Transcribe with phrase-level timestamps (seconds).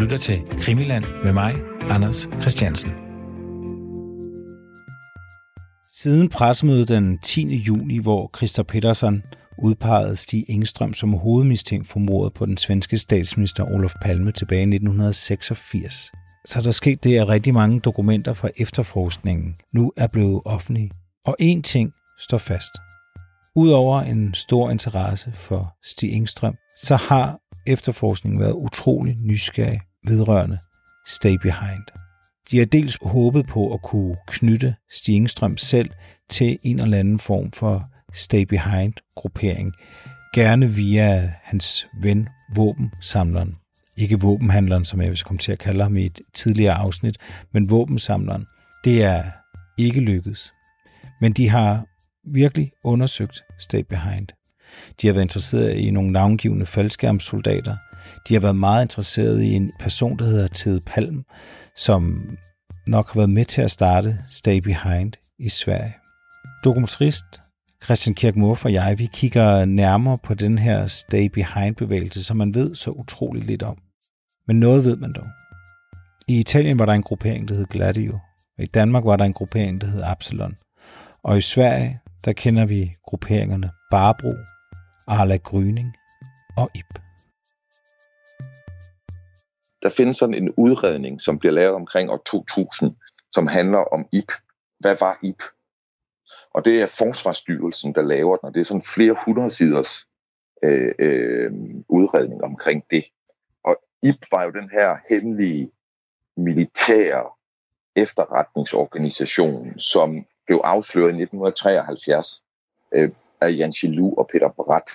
[0.00, 2.90] lytter til Krimiland med mig, Anders Christiansen.
[5.92, 7.56] Siden pressemødet den 10.
[7.56, 9.22] juni, hvor Christer Petersen
[9.62, 14.62] udpegede Stig Engstrøm som hovedmistænkt for mordet på den svenske statsminister Olof Palme tilbage i
[14.62, 16.12] 1986,
[16.46, 20.90] så der sket det, at rigtig mange dokumenter fra efterforskningen nu er blevet offentlige.
[21.26, 22.72] Og én ting står fast.
[23.56, 30.58] Udover en stor interesse for Stig Engstrøm, så har efterforskningen været utrolig nysgerrig vedrørende
[31.06, 31.84] Stay Behind.
[32.50, 35.90] De har dels håbet på at kunne knytte Stigengstrøm selv
[36.28, 39.72] til en eller anden form for Stay Behind-gruppering,
[40.34, 43.56] gerne via hans ven, våbensamleren.
[43.96, 47.16] Ikke våbenhandleren, som jeg vil komme til at kalde ham i et tidligere afsnit,
[47.52, 48.46] men våbensamleren.
[48.84, 49.24] Det er
[49.78, 50.52] ikke lykkedes.
[51.20, 51.84] Men de har
[52.32, 54.28] virkelig undersøgt Stay Behind.
[55.02, 57.76] De har været interesseret i nogle navngivende faldskærmssoldater.
[58.28, 61.24] De har været meget interesseret i en person, der hedder Ted Palm,
[61.76, 62.30] som
[62.86, 65.94] nok har været med til at starte Stay Behind i Sverige.
[66.64, 67.24] Dokumentarist
[67.84, 72.74] Christian Kirk og jeg, vi kigger nærmere på den her Stay Behind-bevægelse, som man ved
[72.74, 73.78] så utroligt lidt om.
[74.46, 75.26] Men noget ved man dog.
[76.28, 78.18] I Italien var der en gruppering, der hed Gladio,
[78.58, 80.56] og i Danmark var der en gruppering, der hed Absalon.
[81.22, 84.34] Og i Sverige, der kender vi grupperingerne Barbro,
[85.08, 85.96] Arla Gryning
[86.56, 86.98] og Ip.
[89.82, 92.96] Der findes sådan en udredning, som bliver lavet omkring år 2000,
[93.32, 94.32] som handler om IP.
[94.80, 95.42] Hvad var IP?
[96.54, 100.06] Og det er Forsvarsstyrelsen, der laver den, og det er sådan flere hundrede siders
[100.64, 101.52] øh, øh,
[101.88, 103.04] udredning omkring det.
[103.64, 105.70] Og IP var jo den her hemmelige
[106.36, 107.30] militære
[107.96, 112.42] efterretningsorganisation, som blev afsløret i 1973
[112.94, 114.90] øh, af Jan Chilu og Peter Bratt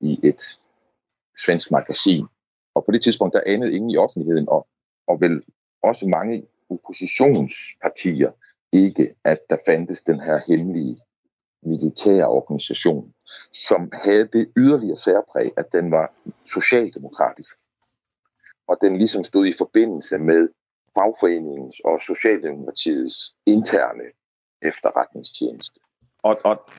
[0.00, 0.60] i et
[1.44, 2.26] svensk magasin.
[2.74, 4.68] Og på det tidspunkt, der anede ingen i offentligheden, og,
[5.06, 5.42] og vel
[5.82, 8.32] også mange oppositionspartier,
[8.72, 10.96] ikke, at der fandtes den her hemmelige
[11.62, 13.14] militære organisation,
[13.52, 16.14] som havde det yderligere særpræg, at den var
[16.44, 17.56] socialdemokratisk.
[18.68, 20.48] Og den ligesom stod i forbindelse med
[20.94, 24.04] fagforeningens og Socialdemokratiets interne
[24.62, 25.80] efterretningstjeneste.
[26.22, 26.70] Og, og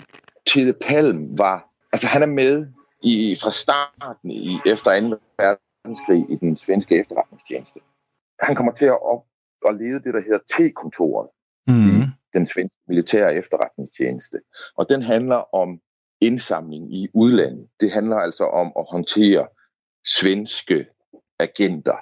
[0.54, 2.68] Tede Palm var, altså han er med
[3.04, 5.18] i, fra starten i, efter 2.
[5.38, 7.80] verdenskrig i den svenske efterretningstjeneste.
[8.40, 9.24] Han kommer til at, op,
[9.68, 11.30] at lede det, der hedder T-kontoret
[11.68, 11.74] mm.
[11.74, 12.08] i mhm.
[12.34, 14.42] den svenske militære efterretningstjeneste.
[14.78, 15.80] Og den handler om
[16.22, 17.68] indsamling i udlandet.
[17.80, 19.48] Det handler altså om at håndtere
[20.06, 20.88] svenske
[21.40, 21.98] agenter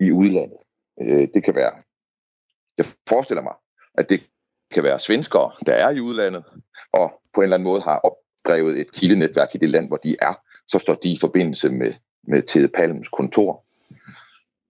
[0.00, 0.58] i udlandet.
[1.02, 1.72] Øh, det kan være,
[2.78, 3.54] jeg forestiller mig,
[3.94, 4.20] at det
[4.70, 6.44] kan være svenskere, der er i udlandet,
[6.92, 10.16] og på en eller anden måde har opdrevet et kildenetværk i det land, hvor de
[10.22, 10.34] er,
[10.68, 13.64] så står de i forbindelse med, med Tede Palms kontor.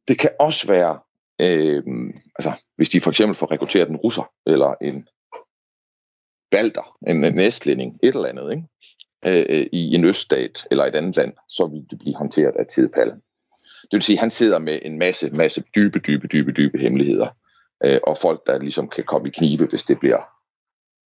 [0.08, 0.98] Det kan også være,
[1.40, 1.82] øh,
[2.38, 5.08] altså, hvis de for eksempel får rekrutteret en russer, eller en
[6.50, 8.64] balter, en, en næstlænding, et eller andet, ikke?
[9.24, 12.66] Øh, øh, i en øststat eller et andet land, så vil det blive håndteret af
[12.66, 13.22] Tede Palm.
[13.82, 17.28] Det vil sige, at han sidder med en masse, masse dybe, dybe, dybe, dybe hemmeligheder,
[17.84, 20.22] øh, og folk, der ligesom kan komme i knibe, hvis det bliver,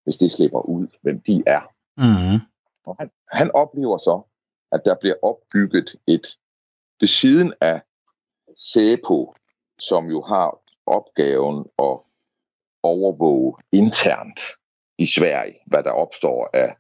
[0.05, 1.61] hvis det slipper ud, hvem de er.
[1.97, 2.41] Mm.
[2.87, 4.23] Og han, han oplever så,
[4.73, 6.27] at der bliver opbygget et,
[7.01, 7.81] ved siden af
[8.57, 9.35] SEPO,
[9.79, 11.99] som jo har opgaven at
[12.83, 14.41] overvåge internt
[14.99, 16.77] i Sverige, hvad der opstår af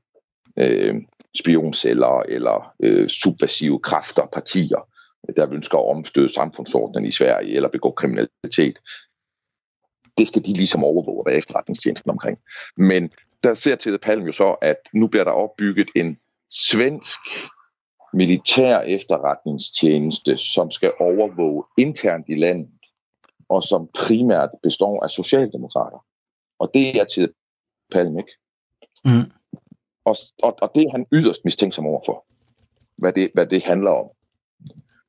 [0.56, 1.02] øh,
[1.38, 4.88] spionceller eller øh, subversive kræfter, partier,
[5.36, 8.78] der ønsker at omstøde samfundsordenen i Sverige eller begå kriminalitet
[10.18, 12.38] det skal de ligesom overvåge, hvad efterretningstjenesten omkring.
[12.76, 13.10] Men
[13.42, 17.20] der ser til Palm jo så, at nu bliver der opbygget en svensk
[18.12, 22.70] militær efterretningstjeneste, som skal overvåge internt i landet,
[23.48, 26.04] og som primært består af socialdemokrater.
[26.58, 27.32] Og det er til
[27.92, 28.32] Palm ikke.
[29.04, 29.32] Mm.
[30.04, 32.24] Og, og, og det er han yderst mistænksom overfor,
[32.96, 34.10] hvad det, hvad det handler om.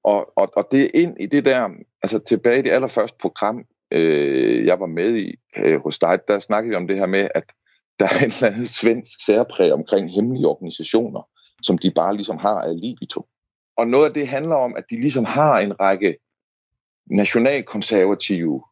[0.03, 1.69] Og, og, og det er ind i det der,
[2.03, 6.39] altså tilbage i det allerførste program, øh, jeg var med i øh, hos dig, der
[6.39, 7.43] snakkede vi om det her med, at
[7.99, 11.29] der er en eller anden svensk særpræg omkring hemmelige organisationer,
[11.61, 13.25] som de bare ligesom har af libito.
[13.77, 16.17] Og noget af det handler om, at de ligesom har en række
[17.05, 18.63] nationalkonservative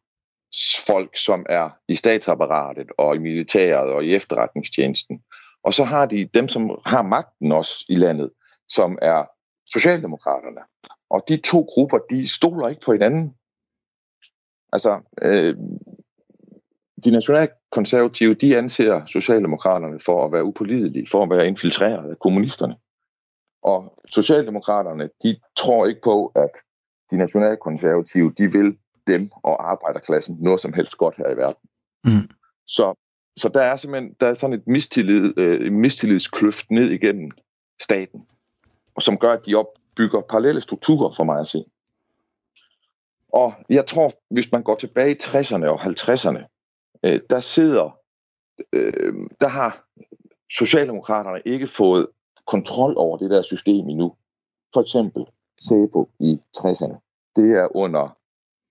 [0.86, 5.22] folk, som er i statsapparatet og i militæret og i efterretningstjenesten.
[5.62, 8.30] Og så har de dem, som har magten også i landet,
[8.68, 9.24] som er
[9.66, 10.60] Socialdemokraterne.
[11.10, 13.34] Og de to grupper, de stoler ikke på hinanden.
[14.72, 15.56] Altså, øh,
[17.04, 22.76] de nationalkonservative, de anser Socialdemokraterne for at være upålidelige, for at være infiltreret af kommunisterne.
[23.62, 26.50] Og Socialdemokraterne, de tror ikke på, at
[27.10, 28.76] de nationalkonservative, de vil
[29.06, 31.68] dem og arbejderklassen noget som helst godt her i verden.
[32.04, 32.30] Mm.
[32.66, 32.94] Så,
[33.36, 37.30] så der er simpelthen der er sådan et mistillid, øh, mistillidskløft ned igennem
[37.82, 38.26] staten,
[38.94, 41.64] og som gør, at de opbygger parallelle strukturer for mig at se.
[43.32, 46.42] Og jeg tror, hvis man går tilbage i 60'erne og 50'erne,
[47.04, 47.98] øh, der sidder,
[48.72, 49.86] øh, der har
[50.52, 52.06] Socialdemokraterne ikke fået
[52.46, 54.14] kontrol over det der system endnu.
[54.74, 55.26] For eksempel
[55.58, 56.96] SEBO i 60'erne.
[57.36, 58.18] Det er under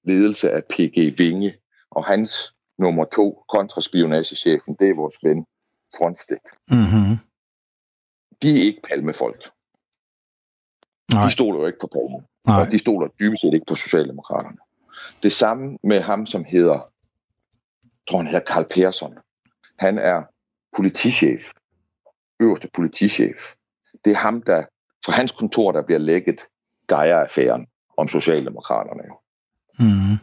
[0.03, 1.17] ledelse af P.G.
[1.17, 1.53] Vinge,
[1.91, 2.31] og hans
[2.77, 5.45] nummer to, kontraspionagechefen, det er vores ven
[5.97, 6.47] Fronstedt.
[6.71, 7.15] Mm-hmm.
[8.41, 9.49] De er ikke palmefolk.
[11.13, 11.25] Nej.
[11.25, 12.25] De stoler jo ikke på Palme.
[12.47, 12.61] Nej.
[12.61, 14.57] Og de stoler dybest set ikke på Socialdemokraterne.
[15.23, 16.73] Det samme med ham, som hedder,
[17.83, 19.17] jeg tror han hedder Karl Persson.
[19.79, 20.23] Han er
[20.75, 21.51] politichef.
[22.39, 23.53] Øverste politichef.
[24.05, 24.63] Det er ham, der
[25.05, 26.39] fra hans kontor, der bliver lægget
[26.87, 27.67] Gejer-affæren
[27.97, 29.03] om Socialdemokraterne.
[29.79, 30.17] Mm.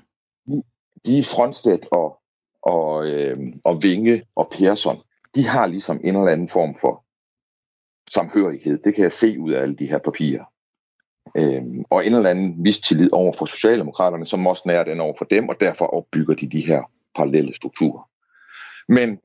[0.47, 0.63] De,
[1.07, 2.21] de Frontstedt og,
[2.63, 4.99] og, øh, og Vinge og Persson,
[5.35, 7.05] de har ligesom en eller anden form for
[8.11, 8.79] samhørighed.
[8.79, 10.45] Det kan jeg se ud af alle de her papirer
[11.35, 15.25] øh, og en eller anden mistillid over for Socialdemokraterne, som også nærer den over for
[15.25, 16.83] dem, og derfor opbygger de de her
[17.15, 18.11] parallelle strukturer.
[18.89, 19.19] Men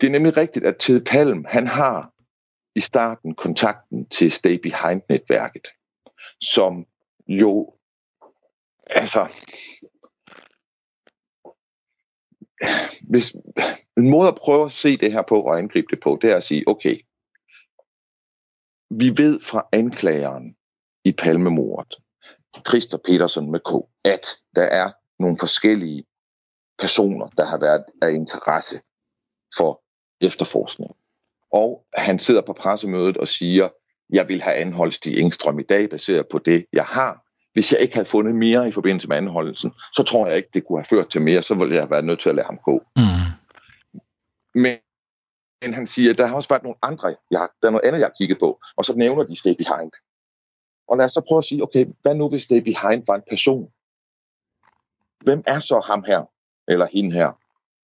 [0.00, 2.12] det er nemlig rigtigt, at Ted Palm, han har
[2.74, 5.68] i starten kontakten til Stay Behind-netværket,
[6.40, 6.86] som
[7.28, 7.74] jo,
[8.86, 9.28] altså,
[13.08, 13.32] hvis,
[13.96, 16.36] en måde at prøve at se det her på og angribe det på, det er
[16.36, 17.00] at sige, okay,
[18.90, 20.55] vi ved fra anklageren
[21.06, 21.94] i Palmemordet,
[22.68, 23.70] Christer Petersen med K,
[24.04, 24.26] at
[24.56, 24.90] der er
[25.22, 26.04] nogle forskellige
[26.78, 28.80] personer, der har været af interesse
[29.56, 29.82] for
[30.20, 30.90] efterforskning.
[31.52, 33.68] Og han sidder på pressemødet og siger,
[34.10, 37.22] jeg vil have anholdt Stig Engstrøm i dag, baseret på det, jeg har.
[37.52, 40.66] Hvis jeg ikke havde fundet mere i forbindelse med anholdelsen, så tror jeg ikke, det
[40.66, 41.42] kunne have ført til mere.
[41.42, 42.82] Så ville jeg have været nødt til at lade ham gå.
[42.96, 43.02] Mm.
[44.54, 44.76] Men,
[45.62, 48.06] men han siger, der har også været nogle andre, jeg, der er noget andet, jeg
[48.06, 48.60] har kigget på.
[48.76, 49.92] Og så nævner de Stay Behind.
[50.88, 53.22] Og lad os så prøve at sige, okay, hvad nu hvis Stay Behind var en
[53.30, 53.70] person?
[55.24, 56.30] Hvem er så ham her,
[56.68, 57.30] eller hende her,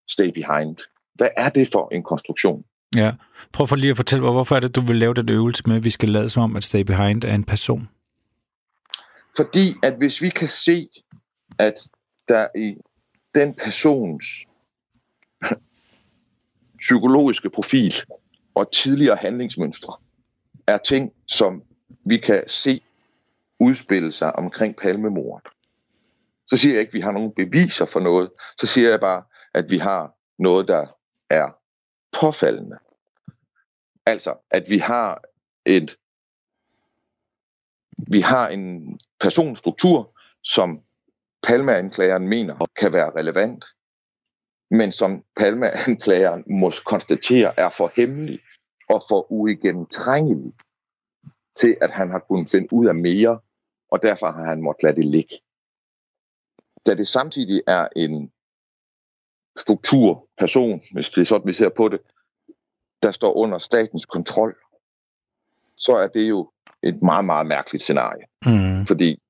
[0.08, 0.76] Stay Behind?
[1.14, 2.64] Hvad er det for en konstruktion?
[2.96, 3.12] Ja.
[3.52, 5.76] Prøv for lige at fortælle mig, hvorfor er det, du vil lave den øvelse med,
[5.76, 7.88] at vi skal lade som om, at Stay Behind er en person?
[9.37, 10.88] Fordi at hvis vi kan se,
[11.58, 11.75] at
[12.28, 12.76] der i
[13.34, 14.25] den persons
[16.78, 17.94] psykologiske profil
[18.55, 19.96] og tidligere handlingsmønstre
[20.66, 21.62] er ting, som
[22.06, 22.81] vi kan se
[23.62, 25.49] udspille sig omkring palmemordet.
[26.47, 28.31] Så siger jeg ikke, at vi har nogen beviser for noget.
[28.59, 29.23] Så siger jeg bare,
[29.55, 30.87] at vi har noget, der
[31.31, 31.49] er
[32.20, 32.79] påfaldende.
[34.06, 35.23] Altså, at vi har
[35.67, 35.97] et
[38.11, 40.81] vi har en personstruktur, som
[41.43, 43.65] palmeanklageren mener kan være relevant,
[44.70, 48.41] men som palmeanklageren må konstatere er for hemmelig
[48.88, 50.53] og for uigennemtrængelig
[51.56, 53.41] til, at han har kunnet finde ud af mere,
[53.93, 55.37] og derfor har han måttet lade det ligge.
[56.87, 58.33] Da det samtidig er en
[59.56, 62.00] struktur, person, hvis det er sådan, vi ser på det,
[63.03, 64.56] der står under statens kontrol,
[65.77, 66.50] så er det jo
[66.83, 68.25] et meget, meget mærkeligt scenarie.
[68.47, 68.87] Mm.
[68.87, 69.23] Fordi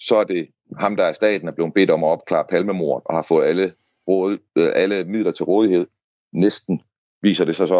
[0.00, 3.14] så er det ham, der er staten, er blevet bedt om at opklare palmemord og
[3.14, 3.74] har fået alle,
[4.08, 5.86] råd, øh, alle midler til rådighed.
[6.32, 6.82] Næsten
[7.22, 7.78] viser det sig så,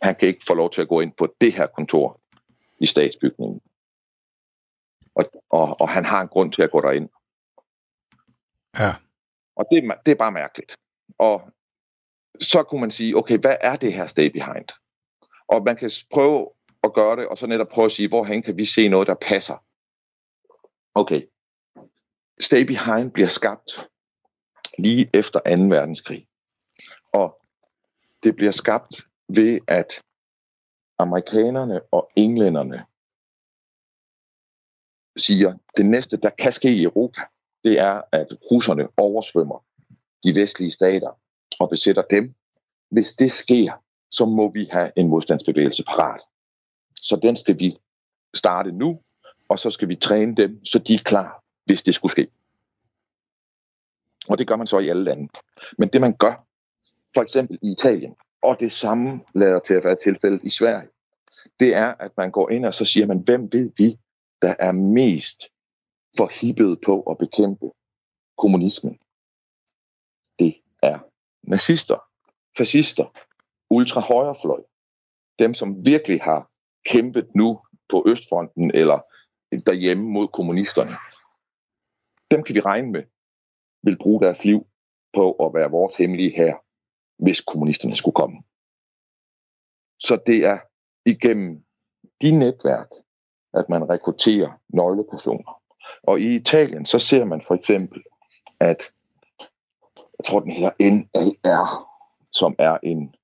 [0.00, 2.20] at han kan ikke få lov til at gå ind på det her kontor
[2.80, 3.60] i statsbygningen.
[5.14, 7.08] Og, og, og han har en grund til at gå derind.
[8.78, 8.94] Ja.
[9.56, 10.76] Og det, det er bare mærkeligt.
[11.18, 11.50] Og
[12.40, 14.68] så kunne man sige, okay, hvad er det her stay behind?
[15.48, 16.50] Og man kan prøve
[16.82, 19.14] at gøre det, og så netop prøve at sige, hvorhen kan vi se noget, der
[19.14, 19.64] passer?
[20.94, 21.22] Okay.
[22.40, 23.88] Stay behind bliver skabt
[24.78, 25.50] lige efter 2.
[25.62, 26.26] verdenskrig.
[27.12, 27.46] Og
[28.22, 30.00] det bliver skabt ved, at
[30.98, 32.86] amerikanerne og englænderne
[35.16, 37.20] siger, det næste, der kan ske i Europa,
[37.64, 39.64] det er, at russerne oversvømmer
[40.24, 41.18] de vestlige stater
[41.60, 42.34] og besætter dem.
[42.90, 43.72] Hvis det sker,
[44.10, 46.20] så må vi have en modstandsbevægelse parat.
[46.96, 47.76] Så den skal vi
[48.34, 49.00] starte nu,
[49.48, 52.28] og så skal vi træne dem, så de er klar, hvis det skulle ske.
[54.28, 55.28] Og det gør man så i alle lande.
[55.78, 56.46] Men det man gør,
[57.14, 60.88] for eksempel i Italien, og det samme lader til at være tilfældet i Sverige,
[61.60, 63.98] det er, at man går ind og så siger man, hvem ved vi,
[64.44, 65.40] der er mest
[66.16, 67.66] forhippet på at bekæmpe
[68.38, 68.98] kommunismen?
[70.38, 70.98] Det er
[71.42, 71.98] nazister,
[72.58, 73.06] fascister,
[73.70, 74.62] ultrahøjrefløj.
[75.38, 76.50] Dem, som virkelig har
[76.86, 78.98] kæmpet nu på Østfronten eller
[79.66, 80.96] derhjemme mod kommunisterne.
[82.30, 83.04] dem kan vi regne med,
[83.82, 84.66] vil bruge deres liv
[85.12, 86.54] på at være vores hemmelige her,
[87.24, 88.36] hvis kommunisterne skulle komme.
[89.98, 90.58] Så det er
[91.06, 91.64] igennem
[92.22, 92.88] de netværk,
[93.54, 95.62] at man rekrutterer nøglepersoner.
[96.02, 98.02] Og i Italien, så ser man for eksempel,
[98.60, 98.82] at
[100.18, 101.68] jeg tror, den hedder NAR,
[102.32, 103.14] som er en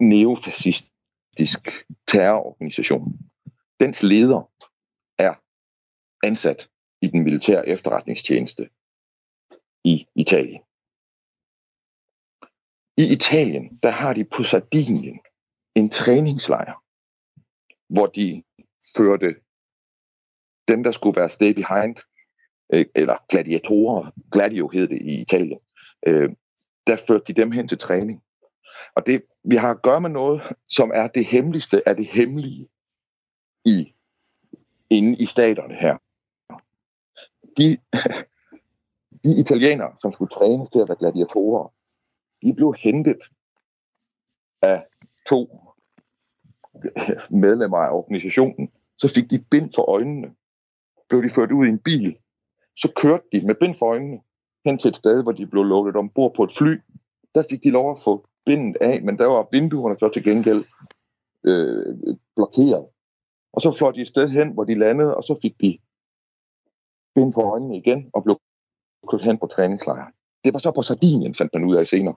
[0.00, 1.68] neofascistisk
[2.08, 3.18] terrororganisation.
[3.80, 4.50] Dens leder
[5.18, 5.34] er
[6.26, 6.68] ansat
[7.02, 8.68] i den militære efterretningstjeneste
[9.84, 10.62] i Italien.
[12.98, 15.20] I Italien, der har de på Sardinien
[15.74, 16.82] en træningslejr,
[17.88, 18.42] hvor de
[18.96, 19.45] førte
[20.68, 21.96] dem, der skulle være stay behind,
[22.72, 25.58] øh, eller gladiatorer, gladio hed det i Italien,
[26.06, 26.30] øh,
[26.86, 28.22] der førte de dem hen til træning.
[28.94, 32.68] Og det, vi har at gøre med noget, som er det hemmeligste af det hemmelige
[33.64, 33.94] i,
[34.90, 35.96] inde i staterne her.
[37.56, 37.78] De,
[39.24, 41.72] de italienere, som skulle trænes til at være gladiatorer,
[42.42, 43.18] de blev hentet
[44.62, 44.86] af
[45.28, 45.66] to
[47.30, 48.72] medlemmer af organisationen.
[48.98, 50.34] Så fik de bind for øjnene.
[51.08, 52.16] Blev de ført ud i en bil.
[52.76, 54.20] Så kørte de med bind for øjnene
[54.64, 56.80] hen til et sted, hvor de blev lukket ombord på et fly.
[57.34, 60.64] Der fik de lov at få bindet af, men der var vinduerne så til gengæld
[61.44, 61.96] øh,
[62.36, 62.86] blokeret.
[63.52, 65.78] Og så fløj de et sted hen, hvor de landede, og så fik de
[67.14, 68.40] bind for øjnene igen og blev
[69.10, 70.06] kørt hen på træningslejr.
[70.44, 72.14] Det var så på Sardinien, fandt man ud af senere.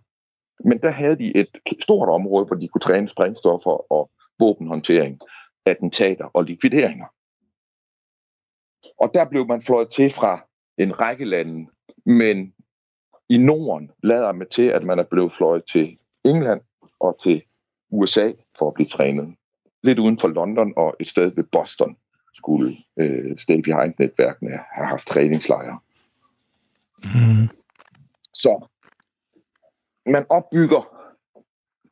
[0.66, 1.48] Men der havde de et
[1.82, 5.20] stort område, hvor de kunne træne sprængstoffer og våbenhåndtering,
[5.66, 7.06] attentater og likvideringer.
[8.98, 11.68] Og der blev man fløjet til fra en række lande,
[12.06, 12.54] men
[13.30, 16.62] i Norden lader man til, at man er blevet fløjet til England
[17.00, 17.42] og til
[17.92, 19.36] USA for at blive trænet.
[19.84, 21.98] Lidt uden for London og et sted ved Boston
[22.34, 25.80] skulle øh, Stay Behind-netværkene have haft træningslejre.
[27.04, 27.48] Mm.
[28.34, 28.68] Så
[30.06, 31.00] man opbygger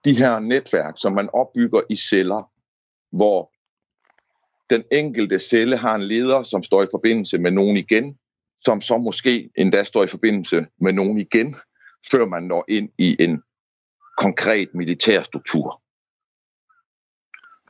[0.06, 2.52] de her netværk, som man opbygger i celler,
[3.12, 3.52] hvor
[4.70, 8.16] den enkelte celle har en leder, som står i forbindelse med nogen igen,
[8.62, 11.56] som så måske endda står i forbindelse med nogen igen,
[12.12, 13.42] før man når ind i en
[14.18, 15.82] konkret militær struktur.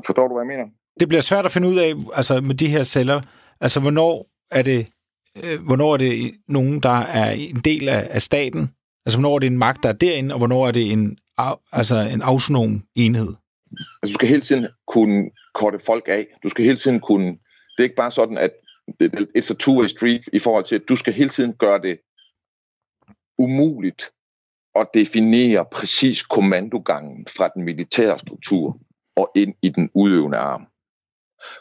[0.06, 0.70] Forstår du, hvad jeg mener?
[1.00, 3.22] Det bliver svært at finde ud af, altså med de her celler,
[3.62, 4.88] altså hvornår er det,
[5.44, 8.70] øh, hvornår er det nogen, der er en del af, af staten,
[9.08, 11.18] Altså, hvornår er det en magt, der er derinde, og hvornår er det en,
[11.72, 13.34] altså, en autonom enhed?
[14.02, 16.28] Altså, du skal hele tiden kunne korte folk af.
[16.44, 17.28] Du skal hele tiden kunne...
[17.28, 18.52] Det er ikke bare sådan, at
[19.38, 22.00] it's a two-way street i forhold til, at du skal hele tiden gøre det
[23.38, 24.12] umuligt
[24.76, 28.80] at definere præcis kommandogangen fra den militære struktur
[29.16, 30.68] og ind i den udøvende arm.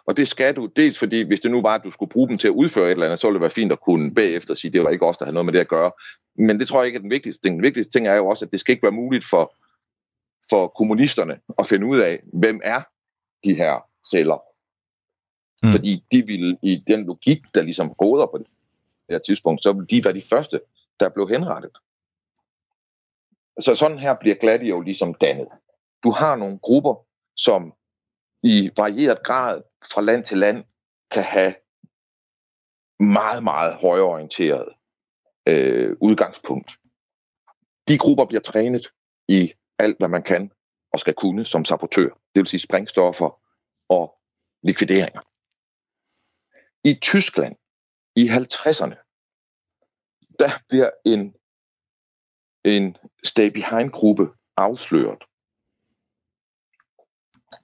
[0.07, 2.39] Og det skal du, dels fordi, hvis det nu var, at du skulle bruge dem
[2.39, 4.69] til at udføre et eller andet, så ville det være fint at kunne bagefter sige,
[4.69, 5.93] at det var ikke os, der havde noget med det at gøre.
[6.39, 7.57] Men det tror jeg ikke er den vigtigste ting.
[7.57, 9.55] Den vigtigste ting er jo også, at det skal ikke være muligt for,
[10.51, 12.83] for kommunisterne at finde ud af, hvem er
[13.45, 14.39] de her celler.
[15.63, 15.73] Mm.
[15.73, 18.47] Fordi de vil i den logik, der ligesom råder på det
[19.11, 20.61] her tidspunkt, så vil de være de første,
[21.01, 21.71] der blev henrettet.
[23.61, 25.49] Så sådan her bliver Gladio ligesom dannet.
[26.03, 26.95] Du har nogle grupper,
[27.37, 27.73] som
[28.43, 29.63] i varieret grad
[29.93, 30.65] fra land til land
[31.11, 31.55] kan have
[33.01, 34.69] meget, meget højorienteret
[35.49, 36.71] øh, udgangspunkt.
[37.89, 38.87] De grupper bliver trænet
[39.29, 40.53] i alt, hvad man kan
[40.93, 43.41] og skal kunne som sabotør, det vil sige sprængstoffer
[43.89, 44.19] og
[44.63, 45.21] likvideringer.
[46.85, 47.57] I Tyskland
[48.17, 48.97] i 50'erne,
[50.39, 51.35] der bliver en,
[52.65, 54.27] en stay behind-gruppe
[54.57, 55.23] afsløret.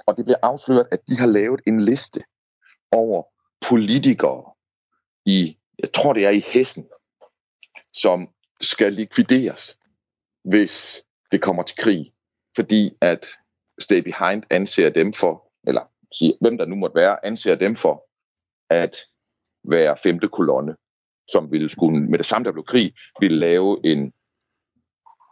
[0.07, 2.25] Og det bliver afsløret, at de har lavet en liste
[2.93, 3.23] over
[3.69, 4.55] politikere
[5.27, 6.89] i, jeg tror det er i Hessen,
[7.93, 9.79] som skal likvideres,
[10.45, 12.15] hvis det kommer til krig.
[12.57, 13.27] Fordi at
[13.83, 15.83] Stay Behind anser dem for, eller
[16.19, 18.05] siger, hvem der nu måtte være, anser dem for
[18.71, 18.97] at
[19.65, 20.77] være femte kolonne,
[21.31, 24.13] som ville skulle, med det samme der blev krig, ville lave en,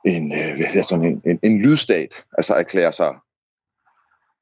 [0.07, 3.15] en, øh, hvad er sådan en, en, en lydstat, altså erklære sig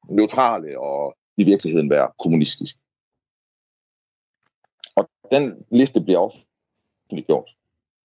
[0.09, 2.75] neutrale og i virkeligheden være kommunistisk.
[4.95, 7.49] Og den liste bliver offentliggjort.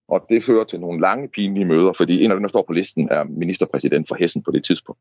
[0.09, 2.73] Og det fører til nogle lange, pinlige møder, fordi en af dem, der står på
[2.73, 5.01] listen, er ministerpræsident for Hessen på det tidspunkt.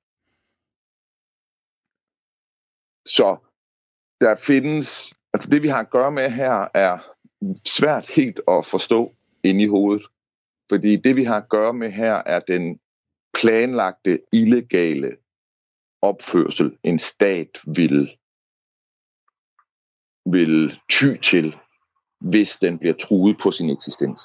[3.16, 3.38] Så
[4.22, 7.16] der findes, altså det vi har at gøre med her, er
[7.56, 10.06] svært helt at forstå ind i hovedet.
[10.70, 12.80] Fordi det vi har at gøre med her, er den
[13.34, 15.18] planlagte, illegale
[16.02, 18.18] opførsel, en stat vil,
[20.26, 21.58] vil ty til,
[22.20, 24.22] hvis den bliver truet på sin eksistens.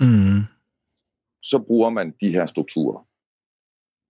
[0.00, 0.42] mm.
[1.42, 3.06] så bruger man de her strukturer.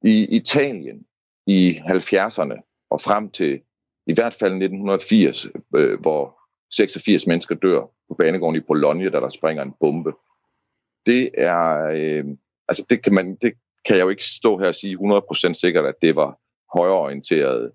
[0.03, 1.07] I Italien
[1.47, 3.61] i 70'erne og frem til
[4.07, 6.39] i hvert fald 1980, øh, hvor
[6.77, 10.13] 86 mennesker dør på banegården i Bologna, da der springer en bombe.
[11.07, 12.25] Det er, øh,
[12.69, 13.53] altså det kan, man, det
[13.85, 16.39] kan jeg jo ikke stå her og sige 100% sikkert, at det var
[16.79, 17.73] højreorienterede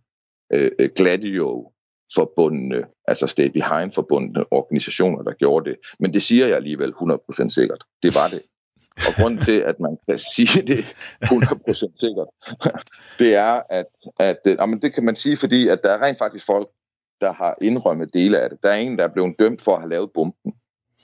[0.54, 1.72] øh, øh gladio
[2.16, 5.78] forbundne, altså stay behind forbundne organisationer, der gjorde det.
[6.00, 7.84] Men det siger jeg alligevel 100% sikkert.
[8.04, 8.42] Det var det.
[9.08, 10.80] Og grunden til, at man kan sige det
[11.26, 12.28] 100% sikkert,
[13.20, 13.86] det er, at,
[14.20, 16.70] at øh, jamen det kan man sige, fordi at der er rent faktisk folk,
[17.22, 18.60] der har indrømmet dele af det.
[18.64, 20.54] Der er en, der er blevet dømt for at have lavet bomben.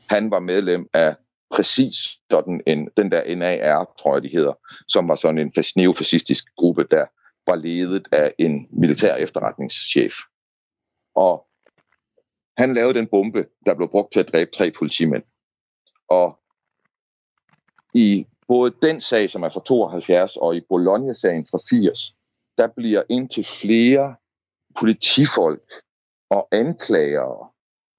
[0.10, 1.16] Han var medlem af
[1.52, 1.96] præcis
[2.32, 4.54] sådan en, den der NAR, tror jeg de hedder,
[4.88, 7.06] som var sådan en neofascistisk gruppe, der
[7.48, 10.16] var ledet af en militær efterretningschef.
[11.16, 11.48] Og
[12.58, 15.24] han lavede den bombe, der blev brugt til at dræbe tre politimænd.
[16.10, 16.40] Og
[17.94, 22.16] i både den sag, som er fra 72, og i Bologna-sagen fra 80,
[22.58, 24.16] der bliver indtil flere
[24.80, 25.72] politifolk
[26.30, 27.50] og anklagere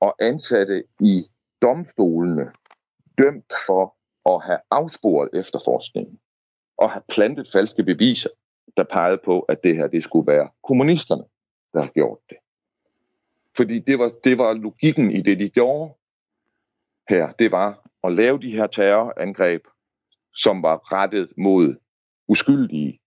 [0.01, 1.25] og ansatte i
[1.63, 2.53] domstolene
[3.19, 3.97] dømt for
[4.35, 6.19] at have afsporet efterforskningen
[6.77, 8.31] og have plantet falske beviser,
[8.77, 11.25] der pegede på, at det her det skulle være kommunisterne,
[11.73, 12.37] der har gjort det.
[13.57, 15.95] Fordi det var, det var logikken i det, de gjorde
[17.09, 17.33] her.
[17.33, 19.63] Det var at lave de her terrorangreb,
[20.35, 21.77] som var rettet mod
[22.29, 23.01] uskyldige,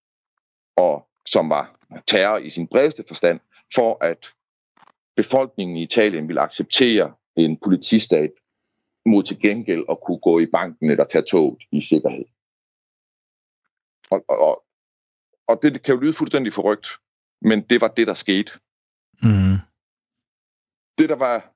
[0.75, 3.39] og som var terror i sin bredeste forstand,
[3.75, 4.33] for at
[5.15, 8.31] befolkningen i Italien ville acceptere en politistat
[9.05, 12.25] mod til gengæld at kunne gå i banken eller tage toget i sikkerhed.
[14.11, 14.63] Og, og,
[15.47, 16.87] og det kan jo lyde fuldstændig forrygt,
[17.41, 18.51] men det var det, der skete.
[19.23, 19.57] Mm.
[20.97, 21.53] Det, der var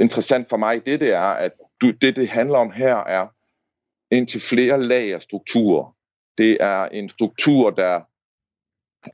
[0.00, 3.28] interessant for mig, det, det er, at du, det, det handler om her, er
[4.10, 5.96] ind til flere lag af strukturer.
[6.38, 8.00] Det er en struktur, der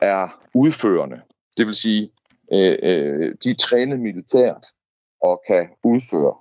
[0.00, 1.20] er udførende.
[1.56, 2.10] Det vil sige,
[2.52, 4.66] øh, øh, de er trænet militært
[5.20, 6.34] og kan udføre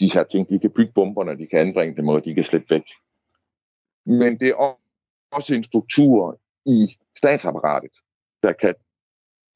[0.00, 0.48] de her ting.
[0.48, 2.84] De kan bygge bomberne, de kan anbringe dem, og de kan slippe væk.
[4.06, 4.78] Men det er
[5.32, 7.90] også en struktur i statsapparatet,
[8.42, 8.74] der kan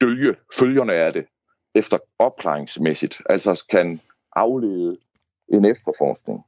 [0.01, 1.27] dølge følgerne af det
[1.75, 4.01] efter opklaringsmæssigt, altså kan
[4.33, 4.99] aflede
[5.49, 6.45] en efterforskning,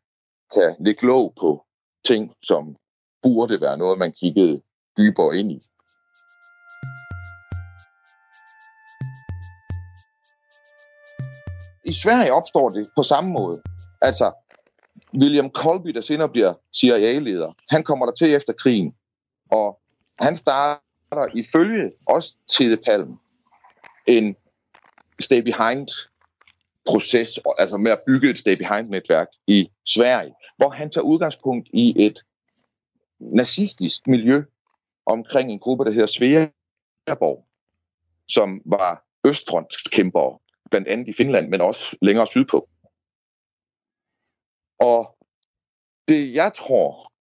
[0.55, 1.67] kan lægge låg på
[2.09, 2.77] ting, som
[3.23, 4.63] burde være noget, man kiggede
[4.97, 5.59] dybere ind i.
[11.85, 13.63] I Sverige opstår det på samme måde.
[14.03, 14.33] Altså,
[15.21, 18.95] William Colby, der senere bliver CIA-leder, han kommer der til efter krigen,
[19.51, 19.81] og
[20.21, 23.19] han starter ifølge også Tede Palm
[24.07, 24.37] en
[25.21, 25.89] stay behind
[26.89, 31.69] proces, altså med at bygge et stay behind netværk i Sverige, hvor han tager udgangspunkt
[31.73, 32.19] i et
[33.21, 34.43] nazistisk miljø
[35.07, 37.47] omkring en gruppe, der hedder Sveaborg,
[38.29, 40.39] som var østfrontkæmpere,
[40.71, 42.69] blandt andet i Finland, men også længere sydpå.
[44.81, 45.19] Og
[46.09, 47.13] det, jeg tror,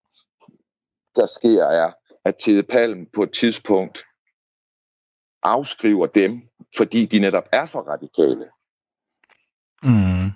[1.16, 1.92] der sker, er,
[2.26, 4.04] at Tede Palm på et tidspunkt
[5.44, 6.42] afskriver dem,
[6.78, 8.50] fordi de netop er for radikale.
[9.84, 10.32] Mm.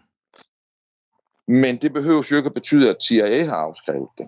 [1.47, 4.27] Men det behøver jo ikke at betyde, at CIA har afskrevet det.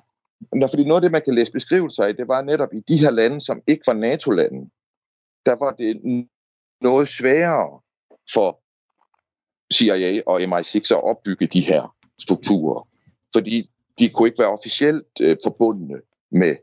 [0.51, 2.97] Men fordi noget af det, man kan læse beskrivelser af, det var netop i de
[2.97, 4.69] her lande, som ikke var NATO-lande,
[5.45, 6.01] der var det
[6.81, 7.81] noget sværere
[8.33, 8.59] for
[9.73, 12.87] CIA og MI6 at opbygge de her strukturer.
[13.33, 16.55] Fordi de kunne ikke være officielt øh, forbundne med,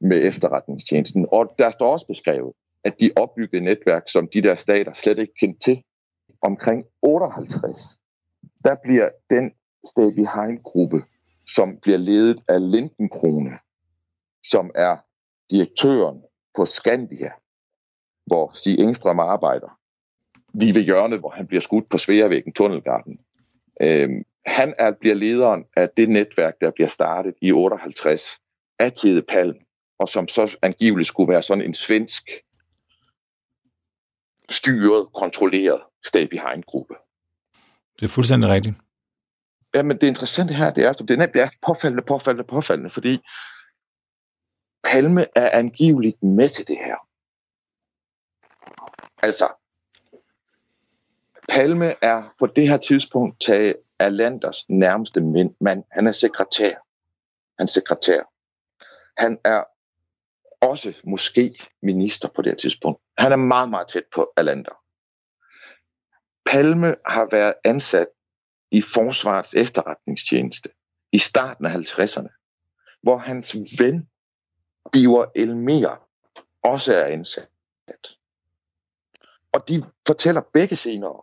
[0.00, 1.26] med efterretningstjenesten.
[1.32, 2.52] Og der står også beskrevet,
[2.84, 5.82] at de opbyggede netværk, som de der stater slet ikke kendte til.
[6.42, 7.98] Omkring 58,
[8.64, 9.52] der bliver den
[9.86, 11.02] Stay Behind-gruppe,
[11.46, 13.58] som bliver ledet af Lindenkrone,
[14.44, 14.96] som er
[15.50, 16.22] direktøren
[16.56, 17.30] på Skandia,
[18.26, 19.78] hvor Stig Engstrøm arbejder.
[20.54, 23.18] Lige ved hjørnet, hvor han bliver skudt på Sværvæggen, Tunnelgarden.
[23.80, 28.22] Øhm, han er, bliver lederen af det netværk, der bliver startet i 58
[28.78, 29.56] af Tede Palm,
[29.98, 32.30] og som så angiveligt skulle være sådan en svensk
[34.50, 36.94] styret, kontrolleret stay behind gruppe.
[38.00, 38.76] Det er fuldstændig rigtigt.
[39.74, 43.18] Ja, men det interessante her, det er, det er, det er påfaldende, påfaldende, påfaldende, fordi
[44.84, 46.96] Palme er angiveligt med til det her.
[49.22, 49.48] Altså,
[51.48, 55.20] Palme er på det her tidspunkt taget af Landers nærmeste
[55.60, 55.84] mand.
[55.90, 56.74] Han er sekretær.
[57.58, 58.22] Han er sekretær.
[59.16, 59.64] Han er
[60.60, 63.02] også måske minister på det her tidspunkt.
[63.18, 64.77] Han er meget, meget tæt på Alander.
[66.52, 68.08] Palme har været ansat
[68.70, 70.68] i Forsvarets efterretningstjeneste
[71.12, 72.28] i starten af 50'erne.
[73.02, 74.08] hvor hans ven,
[74.92, 76.08] Biver Elmer,
[76.62, 77.48] også er ansat.
[79.52, 81.22] Og de fortæller begge senere,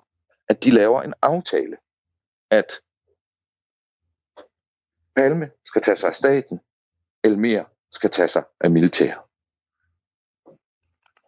[0.50, 1.78] at de laver en aftale,
[2.52, 2.72] at
[5.16, 6.60] Palme skal tage sig af staten,
[7.24, 9.25] Elmer skal tage sig af militæret.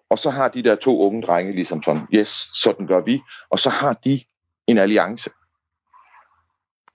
[0.09, 3.21] Og så har de der to unge drenge ligesom sådan, yes, sådan gør vi.
[3.49, 4.25] Og så har de
[4.67, 5.29] en alliance.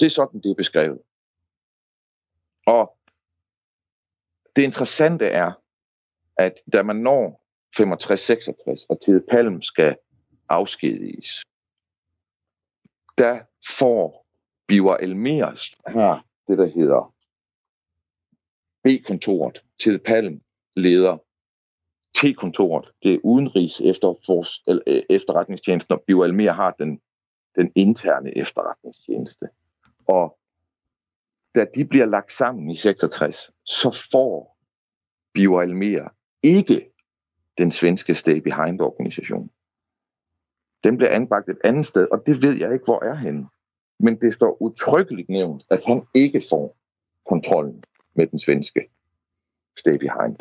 [0.01, 0.99] Det er sådan, det er beskrevet.
[2.67, 2.97] Og
[4.57, 5.53] det interessante er,
[6.37, 7.43] at da man når
[7.81, 9.97] 65-66, og Tede Palm skal
[10.49, 11.43] afskediges,
[13.19, 13.41] der
[13.79, 14.27] får
[14.67, 17.15] Biver Elmers her det, der hedder
[18.85, 19.65] B-kontoret.
[19.81, 20.43] Tede Palm
[20.77, 21.19] leder
[22.15, 27.01] T-kontoret, det er udenrigs efter, for, eller, øh, øh, efterretningstjenesten, og Biver Almer har den,
[27.57, 29.49] den interne efterretningstjeneste.
[30.07, 30.39] Og
[31.55, 34.59] da de bliver lagt sammen i 66, så får
[35.35, 36.09] Biver Almer
[36.43, 36.91] ikke
[37.59, 39.51] den svenske Stay Behind-organisation.
[40.85, 43.47] Den bliver anbragt et andet sted, og det ved jeg ikke, hvor er henne.
[43.99, 46.77] Men det står utryggeligt nævnt, at han ikke får
[47.27, 48.81] kontrollen med den svenske
[49.79, 50.37] Stay Behind.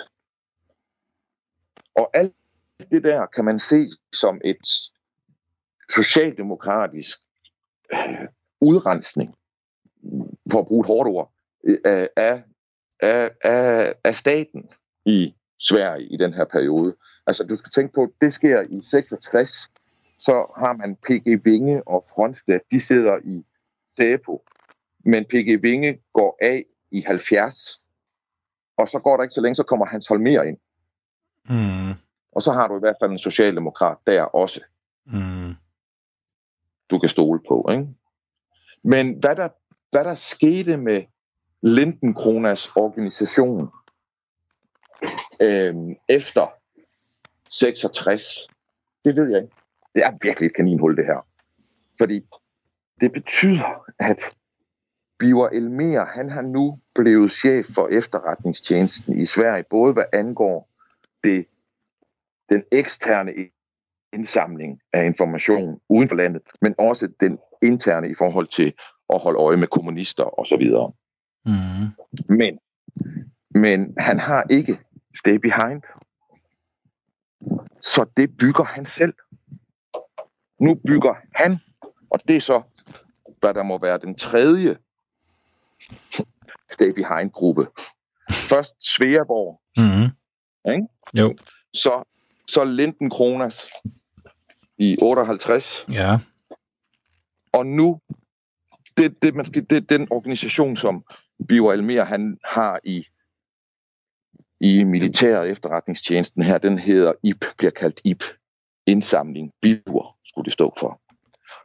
[1.95, 2.34] Og alt
[2.91, 4.58] det der kan man se som et
[5.89, 7.19] socialdemokratisk
[7.93, 8.27] øh,
[8.62, 9.36] udrensning,
[10.51, 11.32] for at bruge et hårdt ord,
[11.86, 12.43] af, af,
[13.43, 14.69] af, af staten
[15.06, 16.95] i Sverige i den her periode.
[17.27, 19.49] Altså, du skal tænke på, at det sker i 66,
[20.19, 21.45] så har man P.G.
[21.45, 23.45] Vinge og Frontstedt, de sidder i
[23.95, 24.43] SAPO,
[25.06, 25.63] men P.G.
[25.63, 27.82] Vinge går af i 70,
[28.77, 30.58] og så går der ikke så længe, så kommer Hans Holmer ind.
[31.49, 31.93] Mm.
[32.32, 34.62] Og så har du i hvert fald en socialdemokrat der også.
[35.06, 35.56] Mm.
[36.89, 37.88] Du kan stole på, ikke?
[38.84, 39.49] Men hvad der,
[39.91, 41.04] hvad der skete med
[41.62, 43.69] Lindenkronas organisation
[45.41, 45.75] øh,
[46.10, 46.47] efter
[47.49, 48.21] 66,
[49.06, 49.56] det ved jeg ikke.
[49.95, 51.27] Det er virkelig et kaninhul, det her.
[51.97, 52.25] Fordi
[53.01, 54.36] det betyder, at
[55.19, 60.70] Biver Elmer, han har nu blevet chef for efterretningstjenesten i Sverige, både hvad angår
[61.23, 61.45] det,
[62.49, 63.31] den eksterne
[64.13, 68.73] indsamling af information uden for landet, men også den interne i forhold til
[69.13, 70.65] at holde øje med kommunister osv.
[71.45, 71.53] Mm.
[72.36, 72.60] Men,
[73.49, 74.79] men han har ikke
[75.17, 75.81] stay behind.
[77.81, 79.13] Så det bygger han selv.
[80.60, 81.57] Nu bygger han,
[82.10, 82.62] og det er så,
[83.39, 84.77] hvad der må være den tredje
[86.69, 87.67] stay behind gruppe.
[88.31, 90.20] Først Sveaborg, mm.
[90.69, 90.88] Ikke?
[91.13, 91.36] Jo.
[91.74, 92.04] Så,
[92.47, 93.69] så Linden Kronas
[94.78, 95.86] i 58.
[95.89, 96.19] Ja.
[97.54, 98.00] Og nu,
[98.97, 101.04] det, det, man skal, det den organisation, som
[101.47, 103.08] Bio Almer han har i,
[104.60, 108.24] i militæret efterretningstjenesten her, den hedder IP, bliver kaldt IP.
[108.86, 111.02] Indsamling Biver, skulle det stå for.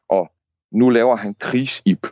[0.08, 0.32] Og
[0.70, 2.06] nu laver han krigs-IP,